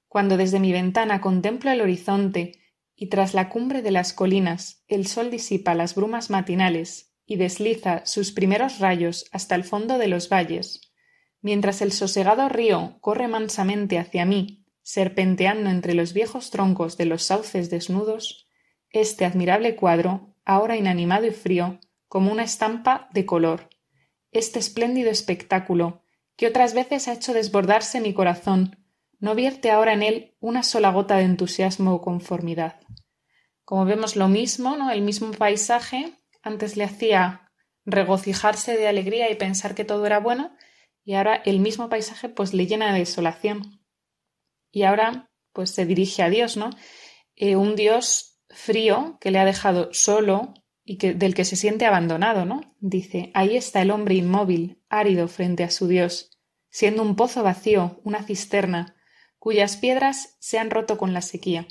[0.09, 2.61] Cuando desde mi ventana contemplo el horizonte
[2.97, 8.05] y tras la cumbre de las colinas el sol disipa las brumas matinales y desliza
[8.07, 10.93] sus primeros rayos hasta el fondo de los valles,
[11.41, 17.23] mientras el sosegado río corre mansamente hacia mí, serpenteando entre los viejos troncos de los
[17.23, 18.49] sauces desnudos,
[18.91, 23.71] este admirable cuadro, ahora inanimado y frío, como una estampa de color,
[24.33, 26.03] este espléndido espectáculo,
[26.37, 28.77] que otras veces ha hecho desbordarse mi corazón,
[29.21, 32.81] no vierte ahora en él una sola gota de entusiasmo o conformidad.
[33.65, 34.91] Como vemos lo mismo, ¿no?
[34.91, 37.49] El mismo paisaje antes le hacía
[37.85, 40.57] regocijarse de alegría y pensar que todo era bueno,
[41.05, 43.85] y ahora el mismo paisaje pues le llena de desolación.
[44.73, 46.71] Y ahora pues se dirige a Dios, ¿no?
[47.37, 51.87] Eh, un Dios frío que le ha dejado solo y que, del que se siente
[51.87, 52.75] abandonado, ¿no?
[52.81, 56.31] Dice, ahí está el hombre inmóvil, árido frente a su Dios,
[56.71, 58.97] siendo un pozo vacío, una cisterna,
[59.39, 61.67] cuyas piedras se han roto con la sequía.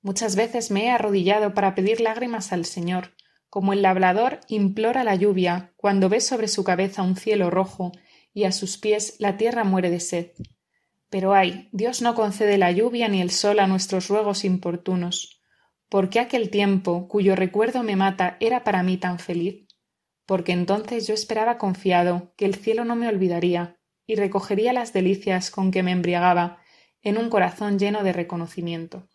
[0.00, 3.14] Muchas veces me he arrodillado para pedir lágrimas al Señor,
[3.48, 7.92] como el labrador implora la lluvia cuando ve sobre su cabeza un cielo rojo
[8.34, 10.32] y a sus pies la tierra muere de sed.
[11.10, 15.41] Pero ay, Dios no concede la lluvia ni el sol a nuestros ruegos importunos.
[15.92, 19.68] ¿Por qué aquel tiempo, cuyo recuerdo me mata, era para mí tan feliz?
[20.24, 25.50] Porque entonces yo esperaba confiado que el cielo no me olvidaría y recogería las delicias
[25.50, 26.62] con que me embriagaba
[27.02, 29.06] en un corazón lleno de reconocimiento.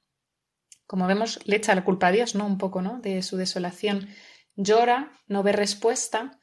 [0.86, 2.46] Como vemos, le echa la culpa a Dios, ¿no?
[2.46, 3.00] Un poco, ¿no?
[3.00, 4.10] De su desolación.
[4.56, 6.40] Llora, no ve respuesta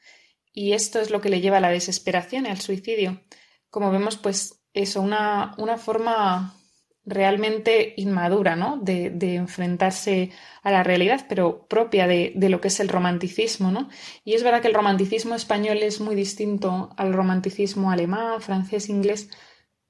[0.51, 3.21] y esto es lo que le lleva a la desesperación y al suicidio.
[3.69, 6.57] Como vemos, pues eso, una, una forma
[7.05, 8.77] realmente inmadura, ¿no?
[8.77, 10.31] De, enfrentarse
[10.63, 13.89] a la realidad, pero propia de, lo que es el romanticismo, ¿no?
[14.23, 19.29] Y es verdad que el romanticismo español es muy distinto al romanticismo alemán, francés, inglés,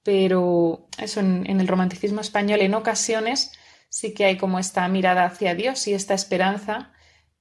[0.03, 3.51] pero eso en, en el romanticismo español en ocasiones
[3.89, 6.93] sí que hay como esta mirada hacia Dios y esta esperanza,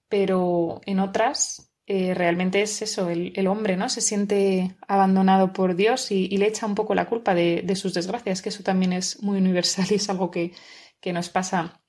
[0.09, 3.91] pero en otras eh, realmente es eso, el, hombre, ¿no?
[3.91, 8.41] Se siente abandonado por Dios y, le echa un poco la culpa de, sus desgracias,
[8.41, 10.53] que eso también es muy universal y es algo que,
[11.13, 11.83] nos pasa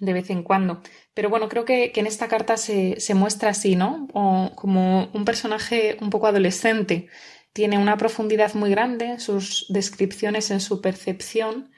[0.00, 0.82] de vez en cuando.
[1.14, 4.06] Pero bueno, creo que, en esta carta se, muestra así, ¿no?
[4.54, 7.08] como un personaje un poco adolescente.
[7.54, 11.72] Tiene una profundidad muy grande en sus descripciones, en su percepción,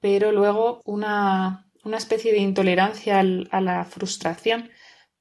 [0.00, 1.66] pero luego una,
[1.96, 4.70] especie de intolerancia a la frustración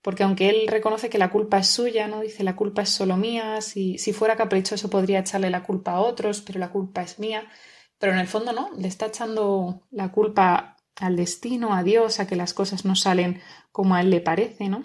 [0.01, 2.21] porque aunque él reconoce que la culpa es suya, ¿no?
[2.21, 6.01] Dice la culpa es solo mía, si, si fuera caprichoso podría echarle la culpa a
[6.01, 7.49] otros, pero la culpa es mía.
[7.99, 12.27] Pero en el fondo no, le está echando la culpa al destino, a Dios, a
[12.27, 14.83] que las cosas no salen como a él le parece, ¿no?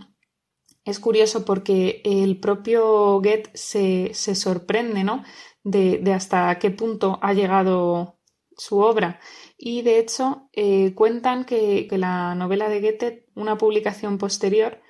[0.85, 5.23] Es curioso porque el propio Goethe se, se sorprende, ¿no?
[5.63, 8.19] De, de, hasta qué punto ha llegado
[8.57, 9.21] su obra.
[9.57, 14.81] Y de hecho, eh, cuentan que, que, la novela de Goethe, una publicación posterior,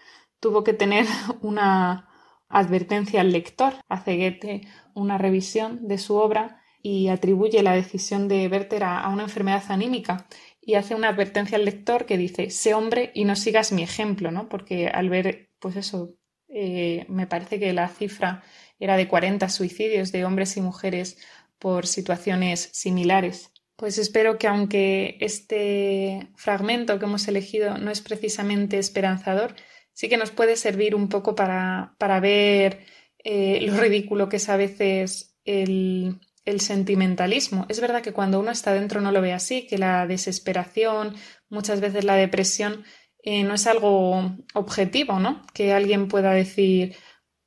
[0.42, 1.06] tuvo que tener
[1.40, 2.08] una
[2.48, 3.72] advertencia al lector.
[3.88, 9.22] Hace Goethe una revisión de su obra y atribuye la decisión de Werther a, una
[9.22, 10.26] enfermedad anímica
[10.60, 14.30] y hace una advertencia al lector que dice sé hombre y no sigas mi ejemplo,
[14.32, 14.48] ¿no?
[14.48, 16.14] Porque al ver, pues eso,
[16.48, 18.42] eh, me parece que la cifra
[18.80, 21.18] era de 40 suicidios de hombres y mujeres
[21.60, 23.52] por situaciones similares.
[23.76, 29.54] Pues espero que aunque este fragmento que hemos elegido no es precisamente esperanzador,
[29.92, 32.80] sí que nos puede servir un poco para, para ver
[33.18, 37.66] eh, lo ridículo que es a veces el, el sentimentalismo.
[37.68, 41.14] Es verdad que cuando uno está dentro no lo ve así, que la desesperación,
[41.48, 42.84] muchas veces la depresión,
[43.22, 45.42] eh, no es algo objetivo, ¿no?
[45.54, 46.96] Que alguien pueda decir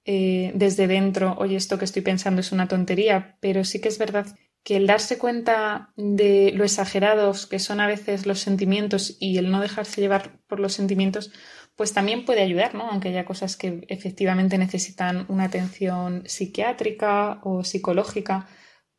[0.06, 3.98] eh, desde dentro, oye, esto que estoy pensando es una tontería, pero sí que es
[3.98, 4.28] verdad
[4.64, 9.52] que el darse cuenta de lo exagerados que son a veces los sentimientos y el
[9.52, 11.32] no dejarse llevar por los sentimientos,
[11.76, 12.90] pues también puede ayudar, ¿no?
[12.90, 18.48] Aunque haya cosas que efectivamente necesitan una atención psiquiátrica o psicológica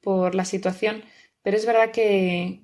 [0.01, 1.05] por la situación,
[1.43, 2.63] pero es verdad que,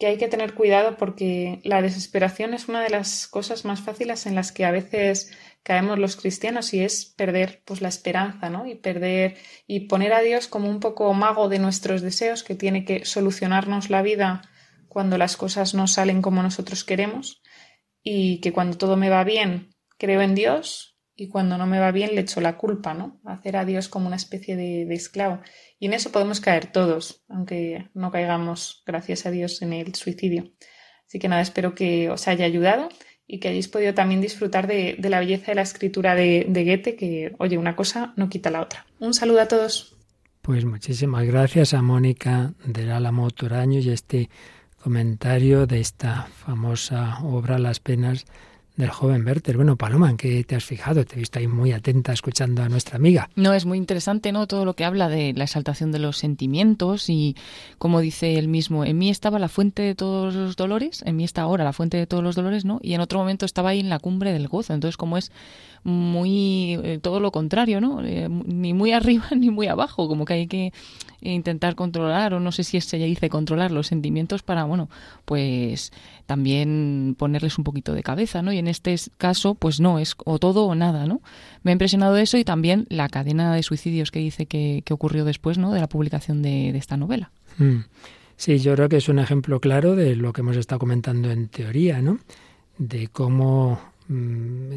[0.00, 4.34] hay que tener cuidado porque la desesperación es una de las cosas más fáciles en
[4.34, 8.66] las que a veces caemos los cristianos y es perder pues la esperanza, ¿no?
[8.66, 12.84] Y perder y poner a Dios como un poco mago de nuestros deseos que tiene
[12.84, 14.42] que solucionarnos la vida
[14.88, 17.40] cuando las cosas no salen como nosotros queremos
[18.04, 21.90] y que cuando todo me va bien creo en Dios y cuando no me va
[21.92, 23.20] bien le echo la culpa, ¿no?
[23.24, 25.40] Hacer a Dios como una especie de, esclavo.
[25.78, 30.52] Y en eso podemos caer todos, aunque no caigamos, gracias a Dios, en el suicidio.
[31.06, 32.88] Así que nada, espero que os haya ayudado
[33.26, 36.96] y que hayáis podido también disfrutar de, la belleza de la escritura de, de Goethe,
[36.96, 38.84] que, oye, una cosa no quita la otra.
[38.98, 39.96] Un saludo a todos.
[40.42, 44.28] Pues muchísimas gracias a Mónica del Álamo Toraño y este
[44.84, 48.26] comentario de esta famosa obra Las penas
[48.76, 49.56] del joven Werther.
[49.56, 51.06] Bueno, Paloma, ¿en qué te has fijado?
[51.06, 53.30] Te he visto ahí muy atenta escuchando a nuestra amiga.
[53.34, 54.46] No, es muy interesante, ¿no?
[54.46, 57.34] Todo lo que habla de la exaltación de los sentimientos y,
[57.78, 61.24] como dice él mismo, en mí estaba la fuente de todos los dolores, en mí
[61.24, 62.78] está ahora la fuente de todos los dolores, ¿no?
[62.82, 64.74] Y en otro momento estaba ahí en la cumbre del gozo.
[64.74, 65.32] Entonces, como es
[65.84, 68.02] muy eh, todo lo contrario, ¿no?
[68.04, 70.72] Eh, ni muy arriba ni muy abajo, como que hay que
[71.20, 74.88] intentar controlar o no sé si se dice controlar los sentimientos para, bueno,
[75.24, 75.92] pues
[76.26, 78.52] también ponerles un poquito de cabeza, ¿no?
[78.52, 81.20] Y en este caso, pues no, es o todo o nada, ¿no?
[81.62, 85.58] Me ha impresionado eso y también la cadena de suicidios que dice que, ocurrió después,
[85.58, 85.72] ¿no?
[85.72, 87.30] De la publicación de, esta novela.
[87.58, 87.80] Mm.
[88.36, 91.48] Sí, yo creo que es un ejemplo claro de lo que hemos estado comentando en
[91.48, 92.18] teoría, ¿no?
[92.78, 93.80] De cómo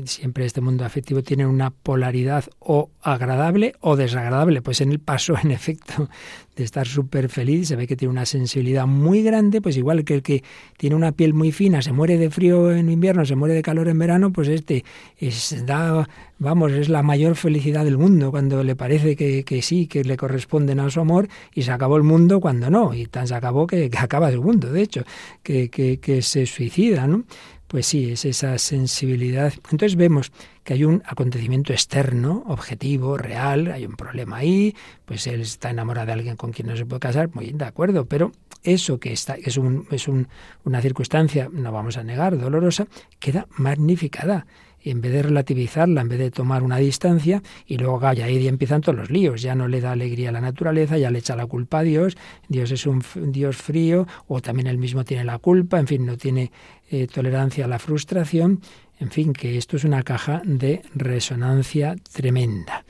[0.05, 4.61] siempre este mundo afectivo tiene una polaridad o agradable o desagradable.
[4.61, 6.09] Pues en el paso, en efecto,
[6.55, 10.15] de estar súper feliz, se ve que tiene una sensibilidad muy grande, pues igual que
[10.15, 10.43] el que
[10.77, 13.89] tiene una piel muy fina, se muere de frío en invierno, se muere de calor
[13.89, 14.83] en verano, pues este
[15.17, 16.07] es, da,
[16.39, 20.17] vamos, es la mayor felicidad del mundo cuando le parece que, que sí, que le
[20.17, 23.67] corresponden a su amor y se acabó el mundo cuando no, y tan se acabó
[23.67, 25.03] que, que acaba el mundo, de hecho,
[25.43, 27.25] que, que, que se suicida, ¿no?
[27.67, 29.53] Pues sí, es esa sensibilidad.
[29.55, 30.31] Entonces vemos
[30.63, 34.75] que hay un acontecimiento externo, objetivo, real, hay un problema ahí,
[35.05, 37.65] pues él está enamorado de alguien con quien no se puede casar, muy bien, de
[37.65, 38.31] acuerdo, pero
[38.63, 40.27] eso que está, es, un, es un,
[40.65, 42.87] una circunstancia, no vamos a negar, dolorosa,
[43.19, 44.45] queda magnificada.
[44.79, 48.47] Y en vez de relativizarla, en vez de tomar una distancia, y luego ya ahí
[48.47, 51.35] empiezan todos los líos, ya no le da alegría a la naturaleza, ya le echa
[51.35, 52.15] la culpa a Dios,
[52.47, 53.01] Dios es un
[53.31, 56.51] Dios frío, o también él mismo tiene la culpa, en fin, no tiene
[56.89, 58.61] eh, tolerancia a la frustración,
[58.99, 62.83] en fin, que esto es una caja de resonancia tremenda.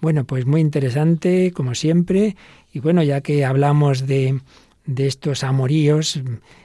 [0.00, 2.36] Bueno, pues muy interesante, como siempre,
[2.72, 4.40] y bueno, ya que hablamos de,
[4.84, 6.20] de estos amoríos,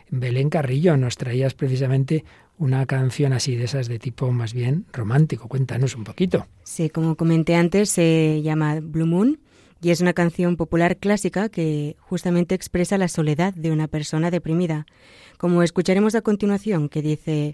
[0.09, 2.25] Belén Carrillo, nos traías precisamente
[2.57, 5.47] una canción así de esas de tipo más bien romántico.
[5.47, 6.45] Cuéntanos un poquito.
[6.63, 9.39] Sí, como comenté antes, se llama Blue Moon
[9.81, 14.85] y es una canción popular clásica que justamente expresa la soledad de una persona deprimida,
[15.39, 17.53] como escucharemos a continuación, que dice,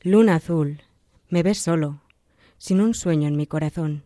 [0.00, 0.80] Luna azul,
[1.28, 2.00] me ves solo,
[2.56, 4.04] sin un sueño en mi corazón,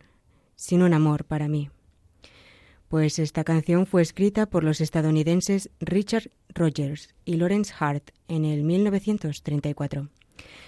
[0.57, 1.69] sin un amor para mí.
[2.89, 8.63] Pues esta canción fue escrita por los estadounidenses Richard Rogers y Lawrence Hart en el
[8.63, 10.09] 1934.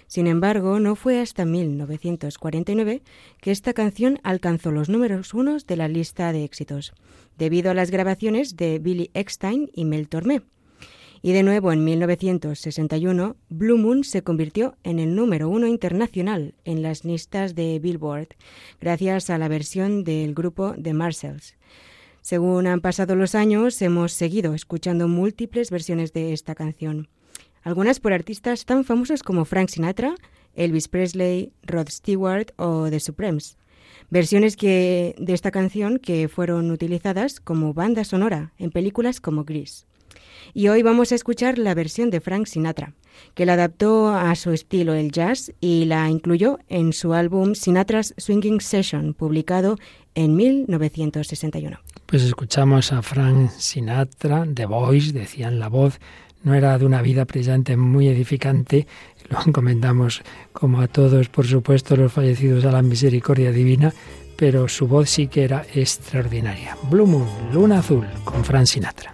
[0.08, 3.04] Sin embargo, no fue hasta 1949
[3.42, 6.94] que esta canción alcanzó los números unos de la lista de éxitos,
[7.38, 10.44] debido a las grabaciones de Billy Eckstein y Mel Tormé.
[11.24, 16.84] Y de nuevo en 1961, Blue Moon se convirtió en el número uno internacional en
[16.84, 18.28] las listas de Billboard,
[18.80, 21.56] gracias a la versión del grupo The Marshalls.
[22.22, 27.08] Según han pasado los años, hemos seguido escuchando múltiples versiones de esta canción
[27.64, 30.16] algunas por artistas tan famosos como Frank Sinatra,
[30.54, 33.58] Elvis Presley, Rod Stewart o The Supremes.
[34.10, 39.86] Versiones que, de esta canción que fueron utilizadas como banda sonora en películas como Grease.
[40.54, 42.94] Y hoy vamos a escuchar la versión de Frank Sinatra,
[43.34, 48.14] que la adaptó a su estilo el jazz y la incluyó en su álbum Sinatra's
[48.18, 49.78] Swinging Session, publicado
[50.16, 51.80] en 1961.
[52.06, 56.00] Pues escuchamos a Frank Sinatra, The Voice, decían la voz,
[56.44, 58.86] no era de una vida precisamente muy edificante.
[59.30, 63.94] Lo encomendamos como a todos, por supuesto, los fallecidos a la misericordia divina,
[64.36, 66.78] pero su voz sí que era extraordinaria.
[66.90, 69.14] Blue Moon, Luna Azul, con Frank Sinatra.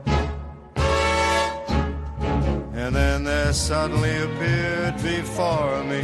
[2.83, 6.01] And then there suddenly appeared before me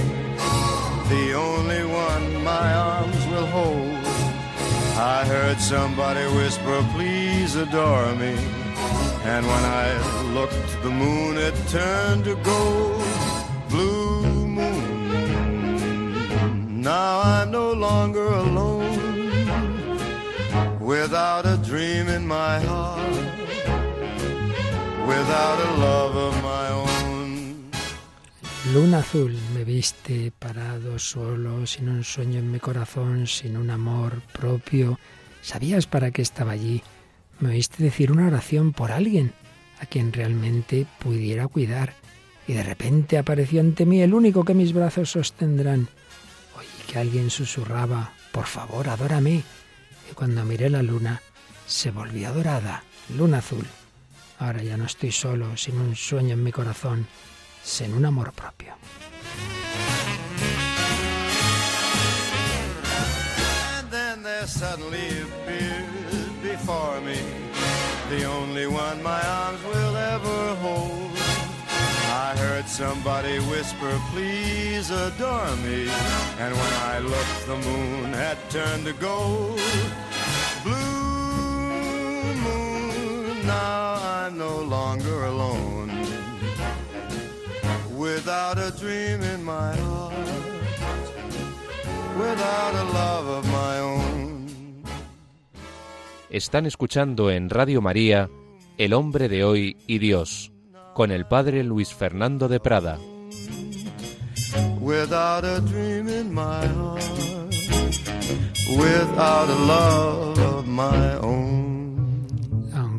[1.09, 4.05] the only one my arms will hold.
[4.95, 8.35] I heard somebody whisper, please adore me.
[9.33, 9.87] And when I
[10.33, 13.03] looked, the moon had turned to gold
[13.69, 15.61] blue moon.
[16.81, 18.97] Now I'm no longer alone
[20.79, 23.36] without a dream in my heart,
[25.07, 27.71] without a love of my own.
[28.73, 34.21] Luna azul, me viste parado solo, sin un sueño en mi corazón, sin un amor
[34.33, 34.99] propio.
[35.41, 36.83] ¿Sabías para qué estaba allí?
[37.39, 39.31] Me oíste decir una oración por alguien
[39.79, 41.93] a quien realmente pudiera cuidar
[42.47, 45.87] y de repente apareció ante mí el único que mis brazos sostendrán.
[46.57, 49.43] Oí que alguien susurraba, por favor, adórame.
[50.11, 51.21] Y cuando miré la luna,
[51.65, 52.83] se volvió dorada,
[53.15, 53.65] luna azul.
[54.39, 57.07] Ahora ya no estoy solo, sin un sueño en mi corazón,
[57.63, 58.75] sin un amor propio.
[63.77, 65.87] And then there suddenly appeared
[66.43, 67.17] before me
[68.09, 71.11] the only one my arms will ever hold.
[72.09, 75.89] I heard somebody whisper, please adore me.
[76.39, 79.59] And when I looked, the moon had turned to gold.
[80.63, 81.06] Blue
[83.47, 85.89] now I'm no longer alone.
[87.97, 90.13] Without a dream in my heart,
[92.19, 94.83] without a love of my own.
[96.29, 98.29] Están escuchando en Radio María
[98.77, 100.51] El hombre de hoy y Dios
[100.93, 102.97] con el padre Luis Fernando de Prada.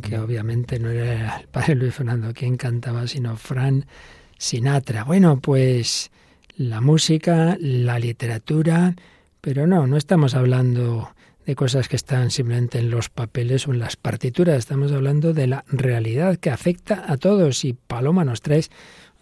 [0.09, 3.85] Aunque obviamente no era el padre Luis Fernando quien cantaba, sino Fran
[4.39, 5.05] Sinatra.
[5.05, 6.11] Bueno, pues
[6.57, 8.95] la música, la literatura,
[9.43, 11.11] pero no, no estamos hablando
[11.45, 14.57] de cosas que están simplemente en los papeles o en las partituras.
[14.57, 17.67] Estamos hablando de la realidad que afecta a todos.
[17.67, 18.71] Y Paloma nos traes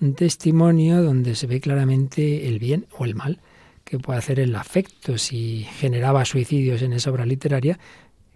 [0.01, 3.41] un testimonio donde se ve claramente el bien o el mal
[3.83, 5.19] que puede hacer el afecto.
[5.19, 7.79] Si generaba suicidios en esa obra literaria,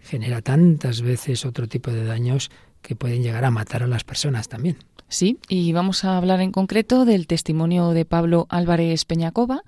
[0.01, 2.49] genera tantas veces otro tipo de daños
[2.81, 4.77] que pueden llegar a matar a las personas también.
[5.07, 9.61] Sí, y vamos a hablar en concreto del testimonio de Pablo Álvarez Peñacova,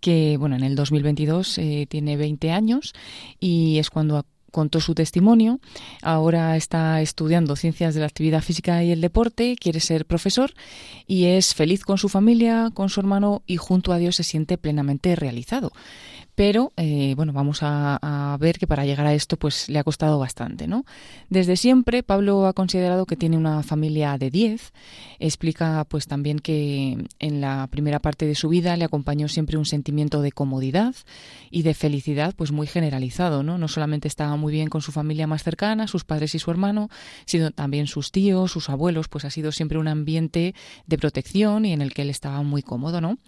[0.00, 2.94] que bueno, en el 2022 eh, tiene 20 años
[3.38, 5.60] y es cuando contó su testimonio.
[6.02, 10.54] Ahora está estudiando ciencias de la actividad física y el deporte, quiere ser profesor
[11.06, 14.56] y es feliz con su familia, con su hermano y junto a Dios se siente
[14.56, 15.72] plenamente realizado
[16.38, 20.20] pero eh, bueno, vamos a, ver que para llegar a esto pues le ha costado
[20.20, 20.84] bastante, ¿no?
[21.28, 24.72] Desde siempre Pablo ha considerado que tiene una familia de 10,
[25.18, 29.64] explica pues también que en la primera parte de su vida le acompañó siempre un
[29.64, 30.94] sentimiento de comodidad
[31.50, 33.58] y de felicidad pues muy generalizado, ¿no?
[33.58, 36.88] No solamente estaba muy bien con su familia más cercana, sus padres y su hermano,
[37.24, 40.54] sino también sus tíos, sus abuelos, pues ha sido siempre un ambiente
[40.86, 43.18] de protección y en el que él estaba muy cómodo, ¿no?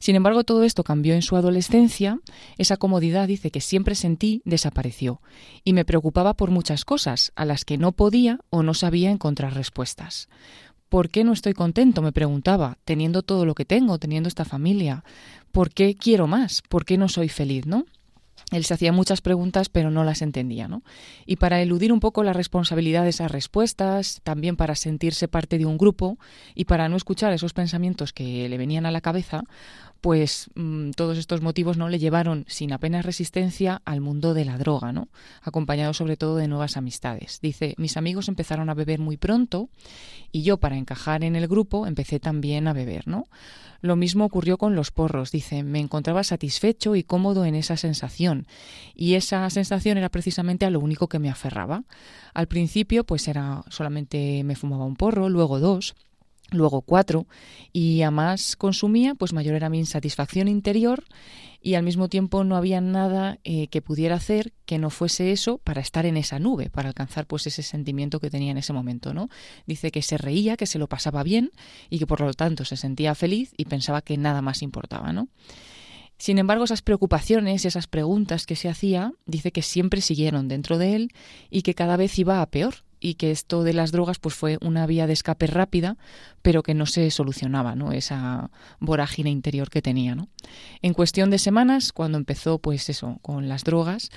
[0.00, 2.18] Sin embargo, todo esto cambió en su adolescencia
[2.58, 5.20] esa comodidad, dice, que siempre sentí, desapareció,
[5.64, 9.54] y me preocupaba por muchas cosas a las que no podía o no sabía encontrar
[9.54, 10.28] respuestas.
[10.88, 12.00] ¿Por qué no estoy contento?
[12.00, 15.04] me preguntaba, teniendo todo lo que tengo, teniendo esta familia.
[15.50, 16.62] ¿Por qué quiero más?
[16.68, 17.86] ¿Por qué no soy feliz, no?
[18.52, 20.82] Él se hacía muchas preguntas, pero no las entendía, ¿no?
[21.24, 25.66] Y para eludir un poco la responsabilidad de esas respuestas, también para sentirse parte de
[25.66, 26.18] un grupo
[26.54, 29.42] y para no escuchar esos pensamientos que le venían a la cabeza,
[30.00, 34.58] pues mm, todos estos motivos no le llevaron sin apenas resistencia al mundo de la
[34.58, 35.08] droga, ¿no?
[35.42, 37.40] Acompañado sobre todo de nuevas amistades.
[37.40, 39.68] Dice, mis amigos empezaron a beber muy pronto
[40.32, 43.26] y yo para encajar en el grupo empecé también a beber, ¿no?
[43.80, 45.30] Lo mismo ocurrió con los porros.
[45.30, 48.46] Dice, me encontraba satisfecho y cómodo en esa sensación.
[48.94, 51.84] Y esa sensación era precisamente a lo único que me aferraba.
[52.34, 55.94] Al principio, pues era solamente me fumaba un porro, luego dos
[56.50, 57.26] luego cuatro,
[57.72, 61.04] y a más consumía, pues mayor era mi insatisfacción interior
[61.60, 65.58] y al mismo tiempo no había nada eh, que pudiera hacer que no fuese eso
[65.58, 69.12] para estar en esa nube, para alcanzar pues ese sentimiento que tenía en ese momento,
[69.12, 69.28] ¿no?
[69.66, 71.50] Dice que se reía, que se lo pasaba bien
[71.90, 75.28] y que por lo tanto se sentía feliz y pensaba que nada más importaba, ¿no?
[76.18, 80.78] Sin embargo, esas preocupaciones, y esas preguntas que se hacía, dice que siempre siguieron dentro
[80.78, 81.12] de él
[81.50, 84.58] y que cada vez iba a peor, y que esto de las drogas pues fue
[84.60, 85.96] una vía de escape rápida,
[86.42, 87.92] pero que no se solucionaba, ¿no?
[87.92, 90.28] Esa vorágine interior que tenía, ¿no?
[90.82, 94.10] En cuestión de semanas, cuando empezó pues eso, con las drogas,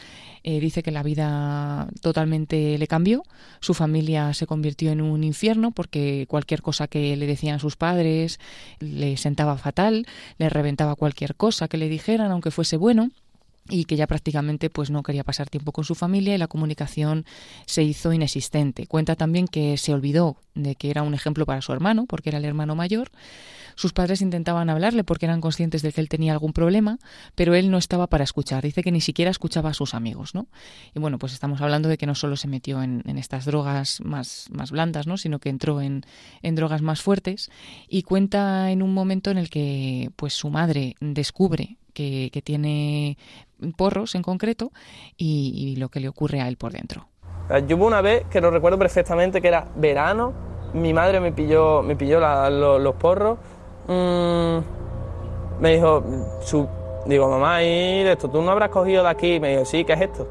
[0.44, 3.24] eh, dice que la vida totalmente le cambió,
[3.60, 8.40] su familia se convirtió en un infierno porque cualquier cosa que le decían sus padres
[8.80, 10.06] le sentaba fatal,
[10.38, 13.10] le reventaba cualquier cosa que le dijeran, aunque fuese bueno
[13.70, 17.26] y que ya prácticamente pues no quería pasar tiempo con su familia y la comunicación
[17.66, 18.88] se hizo inexistente.
[18.88, 22.38] Cuenta también que se olvidó de que era un ejemplo para su hermano, porque era
[22.38, 23.12] el hermano mayor.
[23.76, 27.00] Sus padres intentaban hablarle porque eran conscientes de que él tenía algún problema,
[27.36, 28.64] pero él no estaba para escuchar.
[28.64, 30.48] Dice que ni siquiera escuchaba a sus amigos, ¿no?
[30.94, 34.48] Y bueno, pues estamos hablando de que no solo se metió en, estas drogas más,
[34.52, 35.16] más blandas, ¿no?
[35.16, 36.04] Sino que entró en,
[36.42, 37.50] en drogas más fuertes
[37.88, 41.78] y cuenta en un momento en el que pues su madre descubre
[42.32, 43.18] que, tiene
[43.76, 44.72] porros en concreto
[45.18, 47.08] y, lo que le ocurre a él por dentro.
[47.68, 50.34] Yo hubo una vez que lo recuerdo perfectamente que era verano,
[50.74, 52.20] mi madre me pilló, me pilló
[52.50, 53.40] los porros,
[53.88, 54.58] mm,
[55.60, 56.04] me dijo,
[57.06, 59.40] digo, mamá, ¿y esto tú no habrás cogido de aquí?
[59.40, 60.28] Me dijo, sí, ¿qué es esto?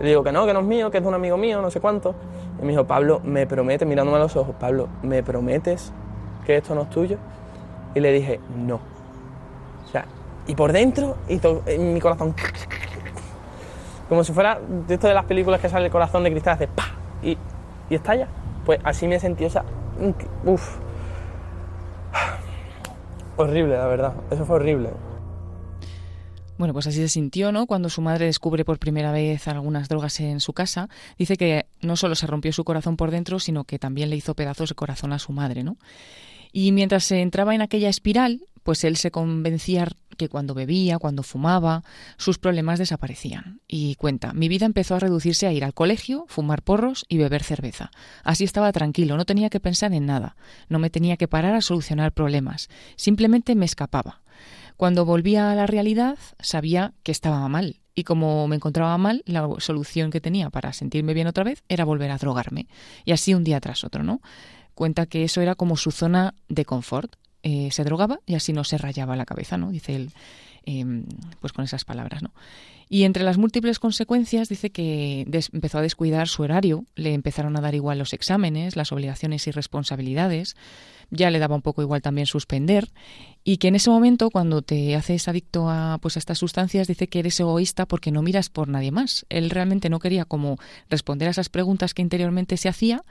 [0.00, 1.70] Le digo que no, que no es mío, que es de un amigo mío, no
[1.70, 2.14] sé cuánto.
[2.58, 5.92] Y me dijo, Pablo, ¿me prometes, mirándome a los ojos, Pablo, ¿me prometes
[6.46, 7.18] que esto no es tuyo?
[7.94, 8.76] Y le dije, no.
[9.84, 10.06] O sea,
[10.50, 12.34] y por dentro, y en mi corazón,
[14.08, 16.66] como si fuera de esto de las películas que sale el corazón de cristal, hace
[16.66, 16.92] ¡pa!
[17.22, 17.38] Y,
[17.88, 18.26] y estalla.
[18.66, 19.64] Pues así me sentí, o sea,
[20.44, 20.78] uff.
[23.36, 24.90] Horrible, la verdad, eso fue horrible.
[26.58, 27.66] Bueno, pues así se sintió, ¿no?
[27.66, 31.94] Cuando su madre descubre por primera vez algunas drogas en su casa, dice que no
[31.94, 35.12] solo se rompió su corazón por dentro, sino que también le hizo pedazos de corazón
[35.12, 35.76] a su madre, ¿no?
[36.52, 39.88] Y mientras se entraba en aquella espiral, pues él se convencía
[40.28, 41.82] cuando bebía, cuando fumaba,
[42.16, 43.60] sus problemas desaparecían.
[43.66, 47.42] Y cuenta, mi vida empezó a reducirse a ir al colegio, fumar porros y beber
[47.42, 47.90] cerveza.
[48.24, 50.36] Así estaba tranquilo, no tenía que pensar en nada,
[50.68, 54.22] no me tenía que parar a solucionar problemas, simplemente me escapaba.
[54.76, 59.46] Cuando volvía a la realidad, sabía que estaba mal, y como me encontraba mal, la
[59.58, 62.66] solución que tenía para sentirme bien otra vez era volver a drogarme.
[63.04, 64.22] Y así un día tras otro, ¿no?
[64.74, 67.16] Cuenta que eso era como su zona de confort.
[67.42, 69.70] Eh, se drogaba y así no se rayaba la cabeza, ¿no?
[69.70, 70.10] Dice él,
[70.64, 71.04] em,
[71.40, 72.32] pues con esas palabras, ¿no?
[72.92, 77.60] Y entre las múltiples consecuencias dice que empezó a descuidar su horario, le empezaron a
[77.60, 80.56] dar igual los exámenes, las obligaciones y responsabilidades,
[81.10, 82.88] ya le daba un poco igual también suspender
[83.44, 87.08] y que en ese momento cuando te haces adicto a pues a estas sustancias dice
[87.08, 89.24] que eres egoísta porque no miras por nadie más.
[89.28, 93.04] Él realmente no quería como responder a esas preguntas que interiormente se hacía,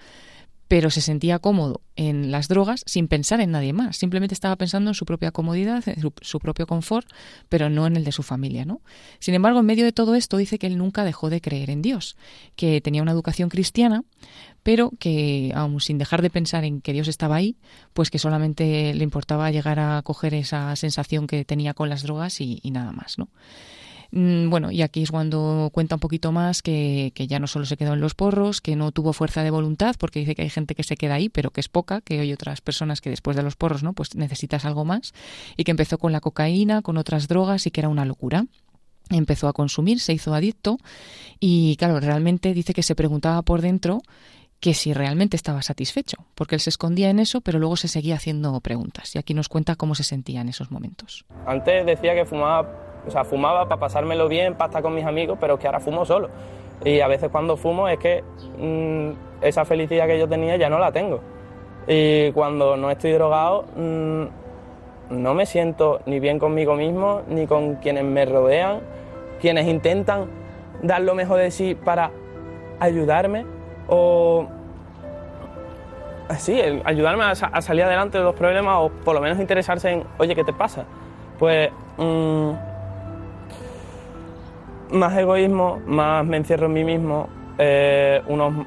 [0.70, 3.97] pero se sentía cómodo en las drogas sin pensar en nadie más.
[3.97, 7.07] Simplemente estaba pensando en su propia comodidad, en su, propio confort,
[7.49, 8.80] pero no en el de su familia, ¿no?
[9.17, 11.82] Sin embargo, en medio de todo esto dice que él nunca dejó de creer en
[11.82, 12.15] Dios,
[12.55, 14.03] que tenía una educación cristiana,
[14.61, 17.57] pero que aun sin dejar de pensar en que Dios estaba ahí,
[17.93, 22.41] pues que solamente le importaba llegar a coger esa sensación que tenía con las drogas
[22.41, 23.28] y, y nada más, ¿no?
[24.12, 27.66] Mm, bueno, y aquí es cuando cuenta un poquito más que, que, ya no solo
[27.66, 30.49] se quedó en los porros, que no tuvo fuerza de voluntad, porque dice que hay
[30.49, 33.38] gente que se queda ahí, pero que es poca, que hay otras personas que después
[33.38, 33.93] de los porros, ¿no?
[33.93, 35.14] Pues necesitas algo más,
[35.57, 38.45] y que empezó con la cocaína, con otras drogas y que era una locura
[39.12, 40.78] empezó a consumir, se hizo adicto
[41.39, 44.01] y claro, realmente dice que se preguntaba por dentro
[44.60, 48.16] que si realmente estaba satisfecho, porque él se escondía en eso, pero luego se seguía
[48.16, 49.16] haciendo preguntas.
[49.16, 51.26] Y aquí nos cuenta cómo se sentía en esos momentos.
[51.45, 55.37] Antes decía que fumaba o sea, fumaba para pasármelo bien, para estar con mis amigos,
[55.39, 56.29] pero que ahora fumo solo.
[56.83, 58.23] Y a veces cuando fumo es que
[58.57, 61.19] mm, esa felicidad que yo tenía ya no la tengo.
[61.87, 64.23] Y cuando no estoy drogado, mm,
[65.09, 68.81] no me siento ni bien conmigo mismo, ni con quienes me rodean,
[69.41, 70.27] quienes intentan
[70.81, 72.11] dar lo mejor de sí para
[72.79, 73.45] ayudarme
[73.87, 74.47] o
[76.37, 80.35] sí, ayudarme a, salir adelante de los problemas o por lo menos interesarse en, oye,
[80.35, 80.85] ¿qué te pasa?
[81.39, 82.51] Pues mm,
[84.91, 87.27] más egoísmo, más me encierro en mí mismo,
[87.57, 88.65] eh, unos,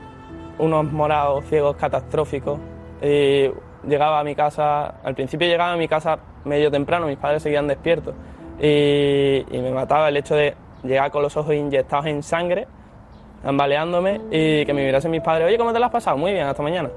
[0.59, 2.59] unos morados ciegos catastróficos.
[3.03, 3.51] Y
[3.87, 7.67] llegaba a mi casa, al principio llegaba a mi casa medio temprano, mis padres seguían
[7.67, 8.15] despiertos.
[8.61, 10.55] Y, me mataba el hecho de
[10.85, 12.67] llegar con los ojos inyectados en sangre,
[13.45, 16.17] ambaleándome, y que me mirasen mis padres, oye, ¿cómo te lo has pasado?
[16.17, 16.91] Muy bien, hasta mañana.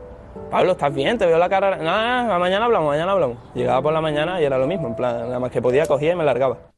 [0.52, 1.18] Pablo, ¿estás bien?
[1.18, 1.78] Te veo la cara.
[1.78, 3.38] Nada, mañana hablamos, mañana hablamos.
[3.54, 6.12] Llegaba por la mañana y era lo mismo, en plan, nada más que podía, cogía
[6.12, 6.75] y me largaba.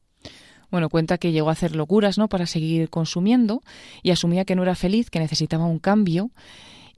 [0.70, 2.28] Bueno, cuenta que llegó a hacer locuras, ¿no?
[2.28, 3.62] Para seguir consumiendo
[4.02, 6.30] y asumía que no era feliz, que necesitaba un cambio.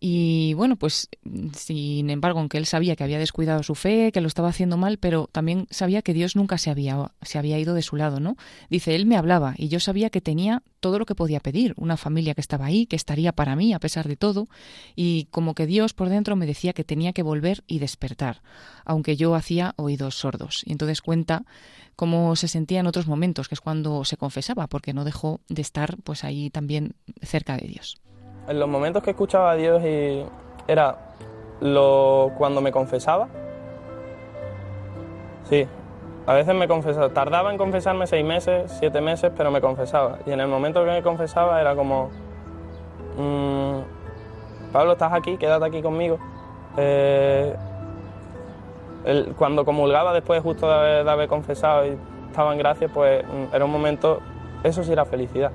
[0.02, 1.10] Y bueno, pues
[1.54, 4.96] sin embargo, aunque él sabía que había descuidado su fe, que lo estaba haciendo mal,
[4.96, 8.38] pero también sabía que Dios nunca se había, se había ido de su lado, ¿no?
[8.70, 11.98] Dice, él me hablaba y yo sabía que tenía todo lo que podía pedir, una
[11.98, 14.48] familia que estaba ahí, que estaría para mí a pesar de todo,
[14.96, 18.40] y como que Dios por dentro me decía que tenía que volver y despertar,
[18.86, 20.62] aunque yo hacía oídos sordos.
[20.64, 21.44] Y entonces cuenta
[21.94, 25.60] cómo se sentía en otros momentos, que es cuando se confesaba, porque no dejó de
[25.60, 28.00] estar pues ahí también cerca de Dios.
[28.48, 30.24] En los momentos que escuchaba a Dios y
[30.66, 30.96] era
[31.60, 33.28] lo cuando me confesaba.
[35.44, 35.66] Sí,
[36.26, 40.18] a veces me confesaba, tardaba en confesarme seis meses, siete meses, pero me confesaba.
[40.26, 42.10] Y en el momento que me confesaba era como,
[43.16, 46.18] mm, Pablo, estás aquí, quédate aquí conmigo.
[46.76, 47.56] Eh,
[49.36, 51.96] cuando comulgaba después justo de haber, confesado y
[52.28, 54.20] estaba en gracia, pues mm, era un momento,
[54.62, 55.50] eso sí era felicidad.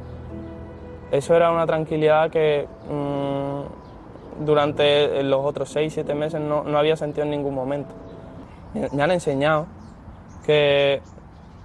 [1.15, 7.23] Eso era una tranquilidad que mm, durante los otros seis, siete meses no, había sentido
[7.23, 7.93] en ningún momento.
[8.73, 9.65] Me, han enseñado
[10.45, 11.01] que,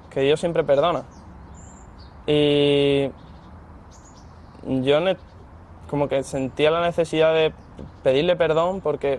[0.09, 1.03] que, Dios siempre perdona.
[2.29, 3.11] Y
[4.63, 4.99] yo
[5.89, 7.53] como que sentía la necesidad de
[8.05, 9.19] pedirle perdón porque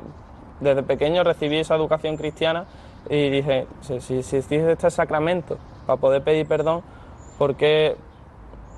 [0.61, 2.67] desde pequeño recibí esa educación cristiana
[3.09, 6.83] y dije, si, si, si existe este sacramento para poder pedir perdón,
[7.37, 7.97] porque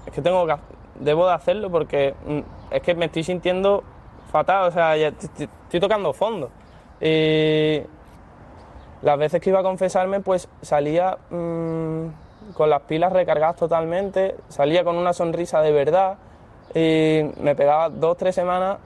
[0.07, 0.47] es que tengo
[0.99, 2.39] debo de hacerlo porque mm,
[2.71, 3.83] es que me estoy sintiendo
[4.31, 6.49] fatal, o sea, estoy, tocando fondo.
[6.99, 7.81] Y
[9.01, 14.83] las veces que iba a confesarme, pues salía mm, con las pilas recargadas totalmente, salía
[14.83, 16.17] con una sonrisa de verdad
[16.73, 18.77] y me pegaba dos, tres semanas,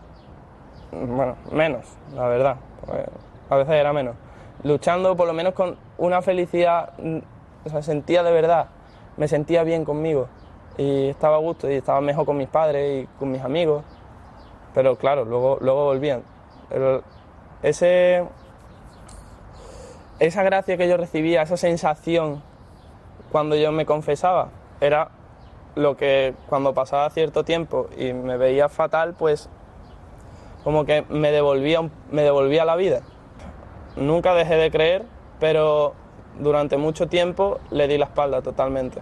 [0.91, 1.85] bueno, menos,
[2.15, 2.57] la verdad,
[3.49, 4.15] a veces era menos,
[4.63, 7.17] luchando por lo menos con una felicidad, mm,
[7.65, 8.67] o sea, sentía de verdad,
[9.17, 10.27] me sentía bien conmigo
[10.77, 13.83] y estaba a gusto y estaba mejor con mis padres y con mis amigos,
[14.73, 16.23] pero claro, luego, luego volvían.
[16.69, 17.01] Pero
[17.63, 18.23] ese,
[20.19, 22.43] esa gracia que yo recibía, esa sensación
[23.31, 24.49] cuando yo me confesaba,
[24.79, 25.09] era
[25.75, 29.49] lo que cuando pasaba cierto tiempo y me veía fatal, pues
[30.63, 33.01] como que me devolvía, me devolvía la vida.
[33.95, 35.05] Nunca dejé de creer,
[35.39, 35.93] pero
[36.39, 39.01] durante mucho tiempo le di la espalda totalmente.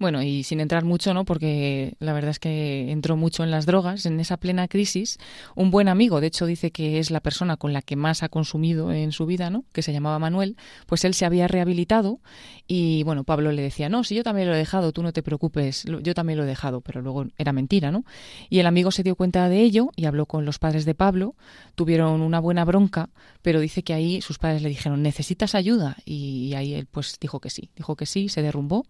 [0.00, 1.26] Bueno, y sin entrar mucho, ¿no?
[1.26, 5.18] Porque la verdad es que entró mucho en las drogas, en esa plena crisis.
[5.54, 8.30] Un buen amigo, de hecho, dice que es la persona con la que más ha
[8.30, 9.66] consumido en su vida, ¿no?
[9.72, 12.20] Que se llamaba Manuel, pues él se había rehabilitado
[12.66, 15.22] y, bueno, Pablo le decía, no, si yo también lo he dejado, tú no te
[15.22, 18.06] preocupes, yo también lo he dejado, pero luego era mentira, ¿no?
[18.48, 21.34] Y el amigo se dio cuenta de ello y habló con los padres de Pablo,
[21.74, 23.10] tuvieron una buena bronca,
[23.42, 25.96] pero dice que ahí sus padres le dijeron, ¿necesitas ayuda?
[26.04, 28.86] Y ahí él pues dijo que sí, dijo que sí, se derrumbó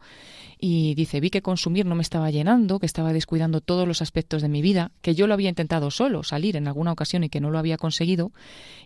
[0.58, 4.42] y dice, vi que consumir no me estaba llenando, que estaba descuidando todos los aspectos
[4.42, 7.40] de mi vida, que yo lo había intentado solo, salir en alguna ocasión y que
[7.40, 8.32] no lo había conseguido,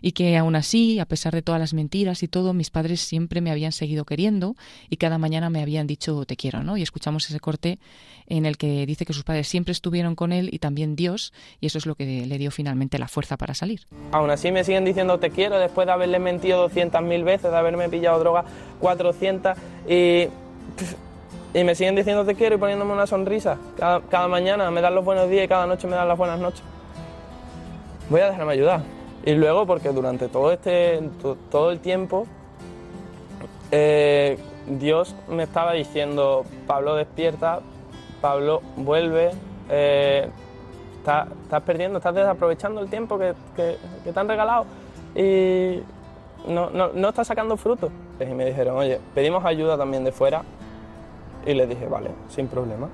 [0.01, 3.41] y que aún así, a pesar de todas las mentiras y todo, mis padres siempre
[3.41, 4.55] me habían seguido queriendo
[4.89, 6.77] y cada mañana me habían dicho te quiero, ¿no?
[6.77, 7.79] Y escuchamos ese corte
[8.27, 11.67] en el que dice que sus padres siempre estuvieron con él y también Dios, y
[11.67, 13.81] eso es lo que le dio finalmente la fuerza para salir.
[14.11, 17.89] Aún así me siguen diciendo te quiero después de haberle mentido 200.000 veces, de haberme
[17.89, 18.45] pillado droga
[18.79, 19.57] 400
[21.55, 23.57] y me siguen diciendo te quiero y poniéndome una sonrisa.
[23.77, 26.61] Cada, mañana me dan los buenos días y cada noche me dan las buenas noches.
[28.09, 28.81] Voy a dejarme ayudar.
[29.25, 30.99] Y luego, porque durante todo, este,
[31.49, 32.27] todo el tiempo,
[33.71, 34.37] eh,
[34.67, 37.61] Dios me estaba diciendo, Pablo despierta,
[38.19, 39.31] Pablo vuelve,
[39.69, 40.27] eh,
[40.97, 41.27] estás,
[41.65, 44.65] perdiendo, estás desaprovechando el tiempo que, te han regalado
[45.15, 45.81] y
[46.47, 47.91] no, no, no estás sacando frutos.
[48.19, 50.43] Y me dijeron, oye, pedimos ayuda también de fuera
[51.45, 52.89] y le dije, vale, sin problema.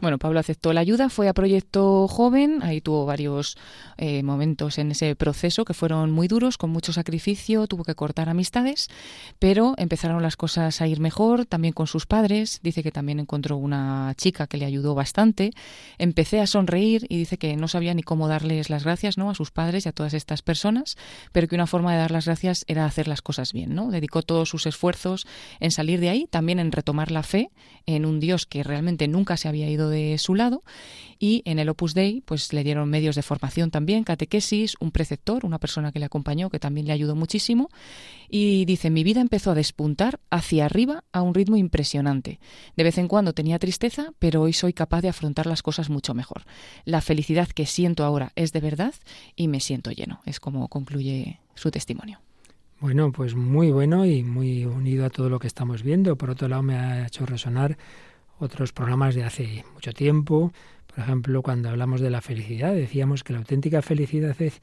[0.00, 3.56] Bueno, Pablo aceptó la ayuda, fue a Proyecto Joven, ahí tuvo varios
[3.96, 8.28] eh, momentos en ese proceso que fueron muy duros, con mucho sacrificio, tuvo que cortar
[8.28, 8.88] amistades,
[9.38, 13.56] pero empezaron las cosas a ir mejor, también con sus padres, dice que también encontró
[13.56, 15.52] una chica que le ayudó bastante,
[15.96, 19.30] empecé a sonreír y dice que no sabía ni cómo darles las gracias ¿no?
[19.30, 20.96] a sus padres y a todas estas personas,
[21.32, 23.90] pero que una forma de dar las gracias era hacer las cosas bien, ¿no?
[23.90, 25.26] Dedicó todos sus esfuerzos
[25.60, 27.50] en salir de ahí, también en retomar la fe
[27.86, 30.62] en un Dios que realmente nunca se había ido de su lado
[31.18, 35.44] y en el Opus Dei pues le dieron medios de formación también, catequesis, un preceptor,
[35.44, 37.68] una persona que le acompañó que también le ayudó muchísimo
[38.28, 42.40] y dice, mi vida empezó a despuntar hacia arriba a un ritmo impresionante.
[42.76, 46.14] De vez en cuando tenía tristeza, pero hoy soy capaz de afrontar las cosas mucho
[46.14, 46.42] mejor.
[46.84, 48.94] La felicidad que siento ahora es de verdad
[49.36, 50.20] y me siento lleno.
[50.26, 52.20] Es como concluye su testimonio.
[52.80, 56.16] Bueno, pues muy bueno y muy unido a todo lo que estamos viendo.
[56.16, 57.78] Por otro lado, me ha hecho resonar
[58.38, 60.52] otros programas de hace mucho tiempo.
[60.86, 64.60] Por ejemplo, cuando hablamos de la felicidad, decíamos que la auténtica felicidad es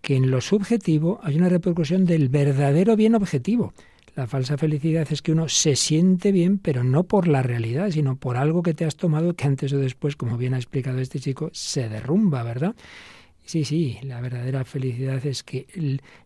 [0.00, 3.72] que en lo subjetivo hay una repercusión del verdadero bien objetivo.
[4.14, 8.16] La falsa felicidad es que uno se siente bien, pero no por la realidad, sino
[8.16, 11.20] por algo que te has tomado que antes o después, como bien ha explicado este
[11.20, 12.74] chico, se derrumba, ¿verdad?
[13.44, 15.66] Sí, sí, la verdadera felicidad es que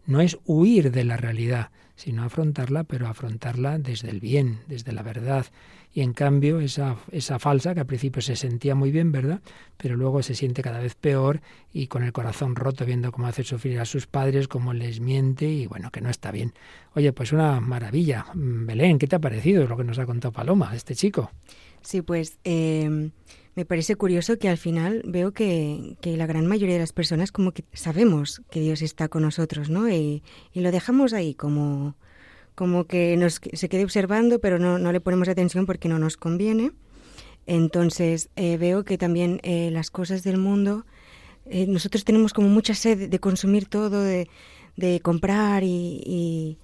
[0.06, 1.70] no es huir de la realidad,
[2.00, 5.44] sino afrontarla, pero afrontarla desde el bien, desde la verdad.
[5.92, 9.42] Y en cambio, esa, esa falsa, que al principio se sentía muy bien, ¿verdad?
[9.76, 11.42] Pero luego se siente cada vez peor
[11.74, 15.46] y con el corazón roto viendo cómo hace sufrir a sus padres, cómo les miente
[15.46, 16.54] y bueno, que no está bien.
[16.94, 18.24] Oye, pues una maravilla.
[18.34, 21.30] Belén, ¿qué te ha parecido lo que nos ha contado Paloma, este chico?
[21.82, 23.10] Sí, pues eh,
[23.56, 27.30] me parece curioso que al final veo que, que, la gran mayoría de las personas
[27.30, 29.90] como que sabemos que Dios está con nosotros, ¿no?
[29.90, 30.22] Y
[30.54, 31.89] lo dejamos ahí como,
[32.60, 36.18] como que nos, se quede observando, pero no, no le ponemos atención porque no nos
[36.18, 36.72] conviene.
[37.46, 40.84] Entonces eh, veo que también eh, las cosas del mundo,
[41.46, 44.28] eh, nosotros tenemos como mucha sed de consumir todo, de,
[44.76, 46.58] de comprar y, y,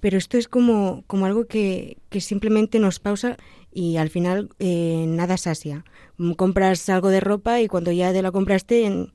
[0.00, 3.38] pero esto es como, como algo que, que simplemente nos pausa
[3.72, 5.86] y al final nada sacia.
[6.36, 9.08] Compras algo de ropa y cuando ya te la compraste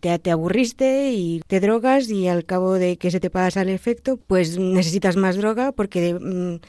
[0.00, 3.68] te, te, aburriste y te drogas y al cabo de que se te pasa el
[3.68, 6.60] efecto, pues necesitas más droga porque mm,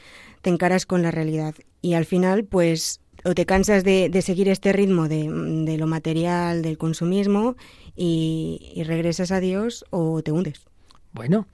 [0.42, 1.54] te encaras con la realidad.
[1.80, 5.86] Y al final, pues o te cansas de, de seguir este ritmo de, de, lo
[5.86, 7.56] material, del consumismo
[7.94, 10.66] y regresas a Dios o te hundes.
[11.12, 11.46] Bueno,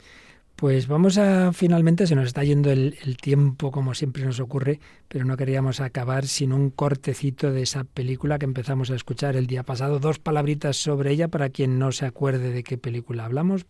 [0.59, 5.25] pues vamos a, finalmente, se nos está yendo el, tiempo como siempre nos ocurre, pero
[5.25, 9.63] no queríamos acabar sin un cortecito de esa película que empezamos a escuchar el día
[9.63, 10.01] pasado.
[10.01, 13.67] Dos palabritas sobre ella para quien no se acuerde de qué película hablamos.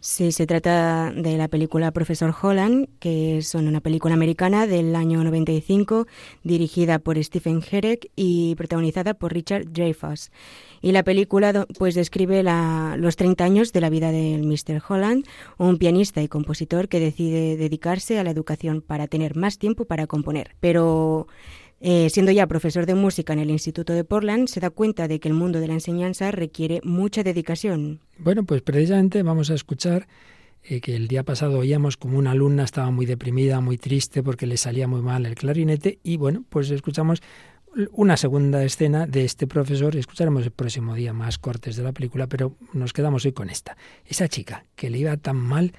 [0.00, 5.22] Sí, se trata de la película Profesor Holland, que es una película americana del año
[5.22, 6.06] 95,
[6.42, 10.30] dirigida por Stephen Herek y protagonizada por Richard Dreyfuss.
[10.84, 14.82] Y la película pues describe la, los 30 años de la vida del Mr.
[14.86, 15.24] Holland,
[15.56, 20.06] un pianista y compositor que decide dedicarse a la educación para tener más tiempo para
[20.06, 20.54] componer.
[20.60, 21.26] Pero
[21.80, 25.20] eh, siendo ya profesor de música en el Instituto de Portland, se da cuenta de
[25.20, 28.00] que el mundo de la enseñanza requiere mucha dedicación.
[28.18, 30.06] Bueno, pues precisamente vamos a escuchar
[30.64, 34.46] eh, que el día pasado oíamos como una alumna estaba muy deprimida, muy triste porque
[34.46, 37.22] le salía muy mal el clarinete y bueno, pues escuchamos
[37.92, 39.96] una segunda escena de este profesor.
[39.96, 43.76] Escucharemos el próximo día más cortes de la película, pero nos quedamos hoy con esta.
[44.04, 45.72] Esa chica que le iba tan mal,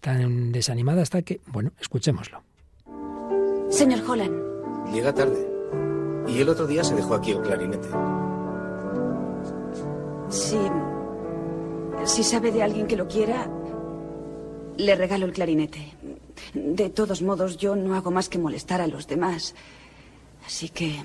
[0.00, 2.42] tan desanimada hasta que, bueno, escuchémoslo.
[3.70, 4.92] Señor Holland.
[4.92, 5.46] Llega tarde.
[6.28, 7.88] Y el otro día se dejó aquí el clarinete.
[10.28, 10.58] Si,
[12.04, 13.48] si sabe de alguien que lo quiera,
[14.76, 15.92] le regalo el clarinete.
[16.54, 19.54] De todos modos, yo no hago más que molestar a los demás.
[20.46, 21.02] Así que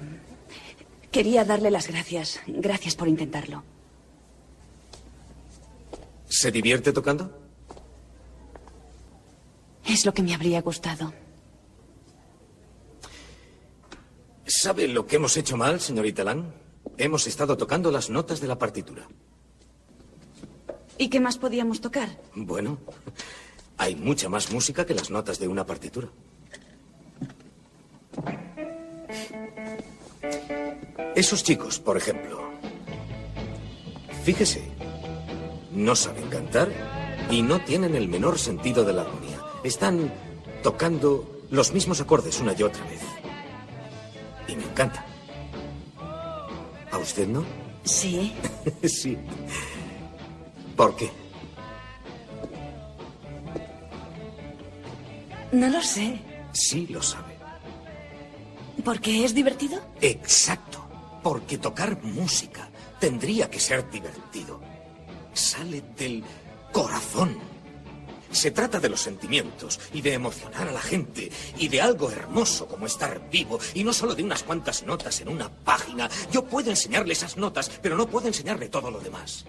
[1.12, 2.40] quería darle las gracias.
[2.48, 3.64] Gracias por intentarlo.
[6.30, 7.38] ¿Se divierte tocando?
[9.86, 11.12] Es lo que me habría gustado.
[14.46, 16.46] ¿Sabe lo que hemos hecho mal, señorita Lang?
[16.98, 19.08] Hemos estado tocando las notas de la partitura.
[20.98, 22.10] ¿Y qué más podíamos tocar?
[22.36, 22.78] Bueno,
[23.78, 26.10] hay mucha más música que las notas de una partitura.
[31.16, 32.42] Esos chicos, por ejemplo.
[34.24, 34.62] Fíjese,
[35.72, 36.70] no saben cantar
[37.30, 39.40] y no tienen el menor sentido de la armonía.
[39.64, 40.12] Están
[40.64, 43.02] tocando los mismos acordes una y otra vez.
[44.48, 45.06] Y me encanta.
[46.92, 47.44] ¿A usted no?
[47.84, 48.34] Sí.
[48.84, 49.18] sí.
[50.76, 51.10] ¿Por qué?
[55.52, 56.20] No lo sé.
[56.54, 57.31] Sí lo sabe.
[58.84, 59.80] ¿Por qué es divertido?
[60.02, 60.88] Exacto.
[61.22, 62.70] Porque tocar música
[63.00, 64.60] tendría que ser divertido.
[65.34, 66.24] Sale del
[66.72, 67.38] corazón.
[68.32, 72.66] Se trata de los sentimientos y de emocionar a la gente y de algo hermoso
[72.66, 76.10] como estar vivo y no solo de unas cuantas notas en una página.
[76.32, 79.46] Yo puedo enseñarle esas notas, pero no puedo enseñarle todo lo demás.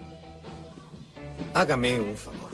[1.53, 2.51] Hágame un favor.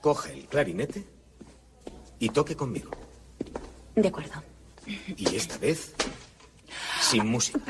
[0.00, 1.06] Coge el clarinete
[2.18, 2.90] y toque conmigo.
[4.00, 4.42] De acuerdo.
[5.16, 5.92] Y esta vez,
[7.02, 7.60] sin música.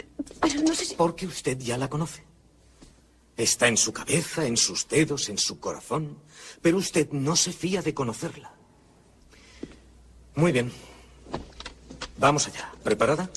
[0.40, 0.94] Pero no sé si...
[0.94, 2.22] Porque usted ya la conoce.
[3.36, 6.18] Está en su cabeza, en sus dedos, en su corazón,
[6.62, 8.52] pero usted no se fía de conocerla.
[10.34, 10.70] Muy bien.
[12.18, 12.72] Vamos allá.
[12.84, 13.30] ¿Preparada?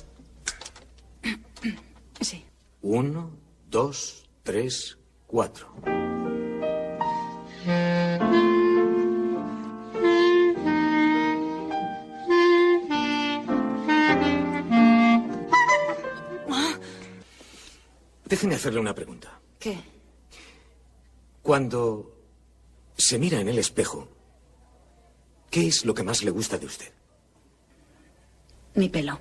[2.21, 2.45] Sí.
[2.81, 3.31] Uno,
[3.69, 5.73] dos, tres, cuatro.
[18.33, 19.39] Déjeme hacerle una pregunta.
[19.59, 19.77] ¿Qué?
[21.43, 22.17] Cuando
[22.97, 24.07] se mira en el espejo,
[25.51, 26.91] ¿qué es lo que más le gusta de usted?
[28.73, 29.19] Mi pelo.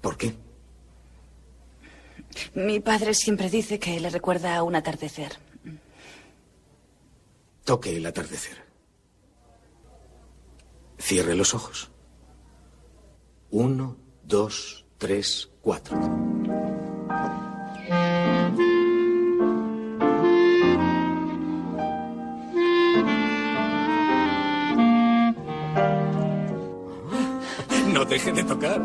[0.00, 0.34] ¿Por qué?
[2.54, 5.36] Mi padre siempre dice que le recuerda a un atardecer.
[7.64, 8.64] Toque el atardecer.
[10.98, 11.90] Cierre los ojos.
[13.50, 15.98] Uno, dos, tres, cuatro.
[27.98, 28.80] No deje de tocar.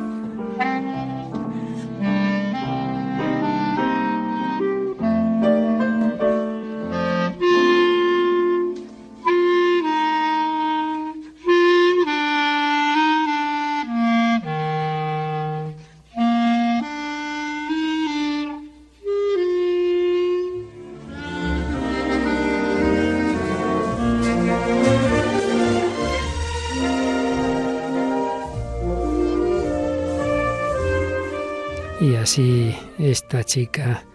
[32.24, 34.05] Así esta chica,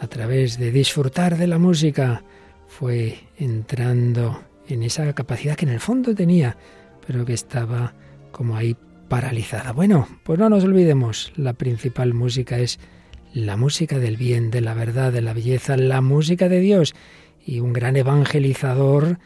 [0.00, 2.22] a través de disfrutar de la música,
[2.68, 6.56] fue entrando en esa capacidad que en el fondo tenía,
[7.04, 7.92] pero que estaba
[8.30, 8.76] como ahí
[9.08, 9.72] paralizada.
[9.72, 12.78] Bueno, pues no nos olvidemos, la principal música es
[13.34, 16.94] la música del bien, de la verdad, de la belleza, la música de Dios.
[17.44, 19.18] Y un gran evangelizador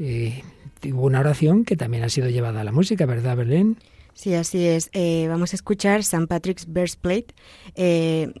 [0.00, 0.42] eh,
[0.80, 3.76] tuvo una oración que también ha sido llevada a la música, ¿verdad, Belén?
[4.14, 4.90] Sí, así es.
[4.92, 6.26] Eh, vamos a escuchar St.
[6.26, 7.28] Patrick's Verse Plate,
[7.74, 8.32] eh,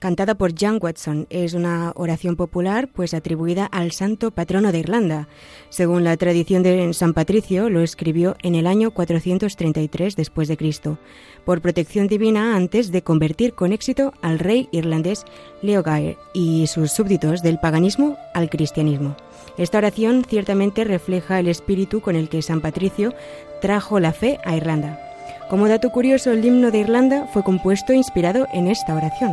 [0.00, 1.26] cantada por John Watson.
[1.30, 5.28] Es una oración popular pues atribuida al santo patrono de Irlanda.
[5.68, 10.98] Según la tradición de San Patricio, lo escribió en el año 433 después de Cristo,
[11.44, 15.24] por protección divina antes de convertir con éxito al rey irlandés
[15.62, 19.16] Leogair y sus súbditos del paganismo al cristianismo.
[19.56, 23.14] Esta oración ciertamente refleja el espíritu con el que San Patricio
[23.60, 25.09] trajo la fe a Irlanda.
[25.50, 29.32] Como dato curioso, el himno de Irlanda fue compuesto e inspirado en esta oración.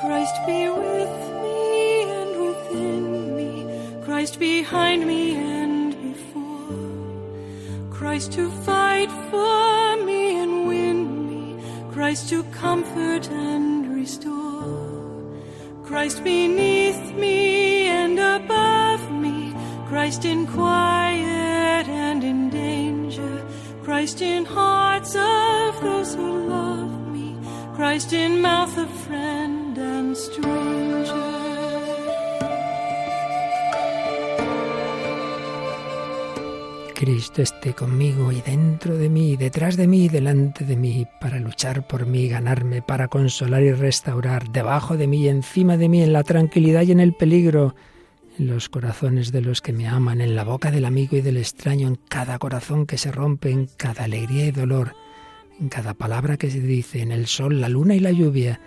[0.00, 1.08] Christ be with
[1.40, 6.74] me and within me, Christ behind me and before,
[7.96, 11.62] Christ to fight for me and win
[11.94, 14.82] Christ to comfort and restore.
[15.84, 19.54] Christ beneath me and above me,
[19.88, 23.46] Christ in quiet and in danger,
[23.84, 24.71] Christ in hearts
[36.94, 41.40] Cristo esté conmigo y dentro de mí, detrás de mí y delante de mí, para
[41.40, 46.00] luchar por mí, ganarme, para consolar y restaurar, debajo de mí y encima de mí,
[46.00, 47.74] en la tranquilidad y en el peligro,
[48.38, 51.38] en los corazones de los que me aman, en la boca del amigo y del
[51.38, 54.94] extraño, en cada corazón que se rompe, en cada alegría y dolor,
[55.60, 58.60] en cada palabra que se dice, en el sol, la luna y la lluvia,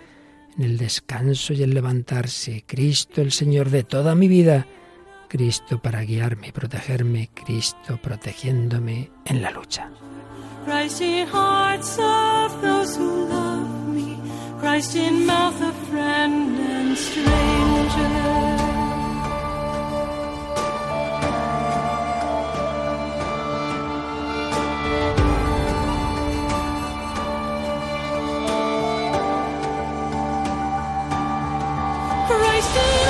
[0.56, 4.66] en el descanso y el levantarse, Cristo el Señor de toda mi vida,
[5.28, 9.90] Cristo para guiarme y protegerme, Cristo protegiéndome en la lucha.
[32.56, 33.05] Christ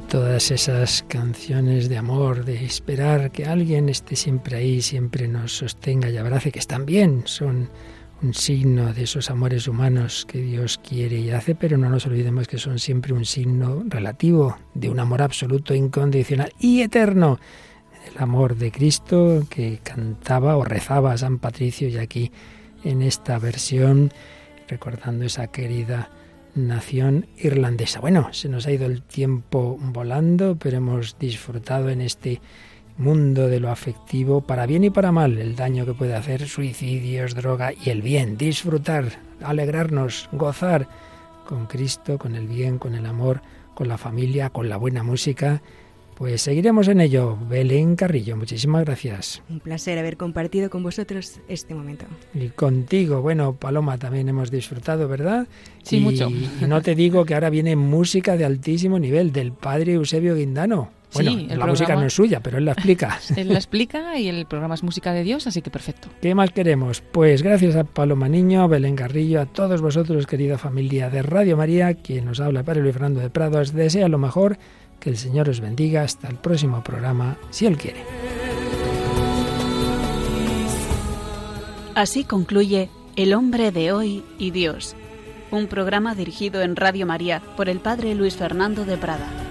[0.00, 6.08] Todas esas canciones de amor, de esperar que alguien esté siempre ahí, siempre nos sostenga
[6.08, 7.68] y abrace, que están bien, son
[8.22, 12.48] un signo de esos amores humanos que Dios quiere y hace, pero no nos olvidemos
[12.48, 17.38] que son siempre un signo relativo de un amor absoluto, incondicional y eterno.
[18.10, 22.32] El amor de Cristo que cantaba o rezaba San Patricio y aquí
[22.82, 24.12] en esta versión,
[24.68, 26.10] recordando esa querida
[26.54, 28.00] nación irlandesa.
[28.00, 32.40] Bueno, se nos ha ido el tiempo volando, pero hemos disfrutado en este
[32.96, 37.34] mundo de lo afectivo, para bien y para mal, el daño que puede hacer suicidios,
[37.34, 40.88] droga y el bien, disfrutar, alegrarnos, gozar
[41.46, 43.40] con Cristo, con el bien, con el amor,
[43.74, 45.62] con la familia, con la buena música.
[46.18, 47.38] Pues seguiremos en ello.
[47.48, 49.40] Belén Carrillo, muchísimas gracias.
[49.48, 52.06] Un placer haber compartido con vosotros este momento.
[52.34, 55.46] Y contigo, bueno, Paloma, también hemos disfrutado, ¿verdad?
[55.84, 56.28] Sí, Y- mucho.
[56.28, 60.90] Y no te digo que ahora viene música de altísimo nivel del padre Eusebio Guindano.
[61.14, 63.18] Bueno, Sí, la música no es suya, pero él la explica.
[63.36, 66.08] Él la explica y el programa es música de Dios, así que perfecto.
[66.20, 67.00] ¿Qué más queremos?
[67.00, 71.56] Pues gracias a Paloma Niño, a Belén Garrillo, a todos vosotros, querida familia de Radio
[71.56, 74.58] María, quien nos habla, Padre Luis Fernando de Prado, os desea lo mejor,
[75.00, 78.04] que el Señor os bendiga hasta el próximo programa, si Él quiere.
[81.94, 84.94] Así concluye El hombre de hoy y Dios,
[85.50, 89.47] un programa dirigido en Radio María por el Padre Luis Fernando de Prada.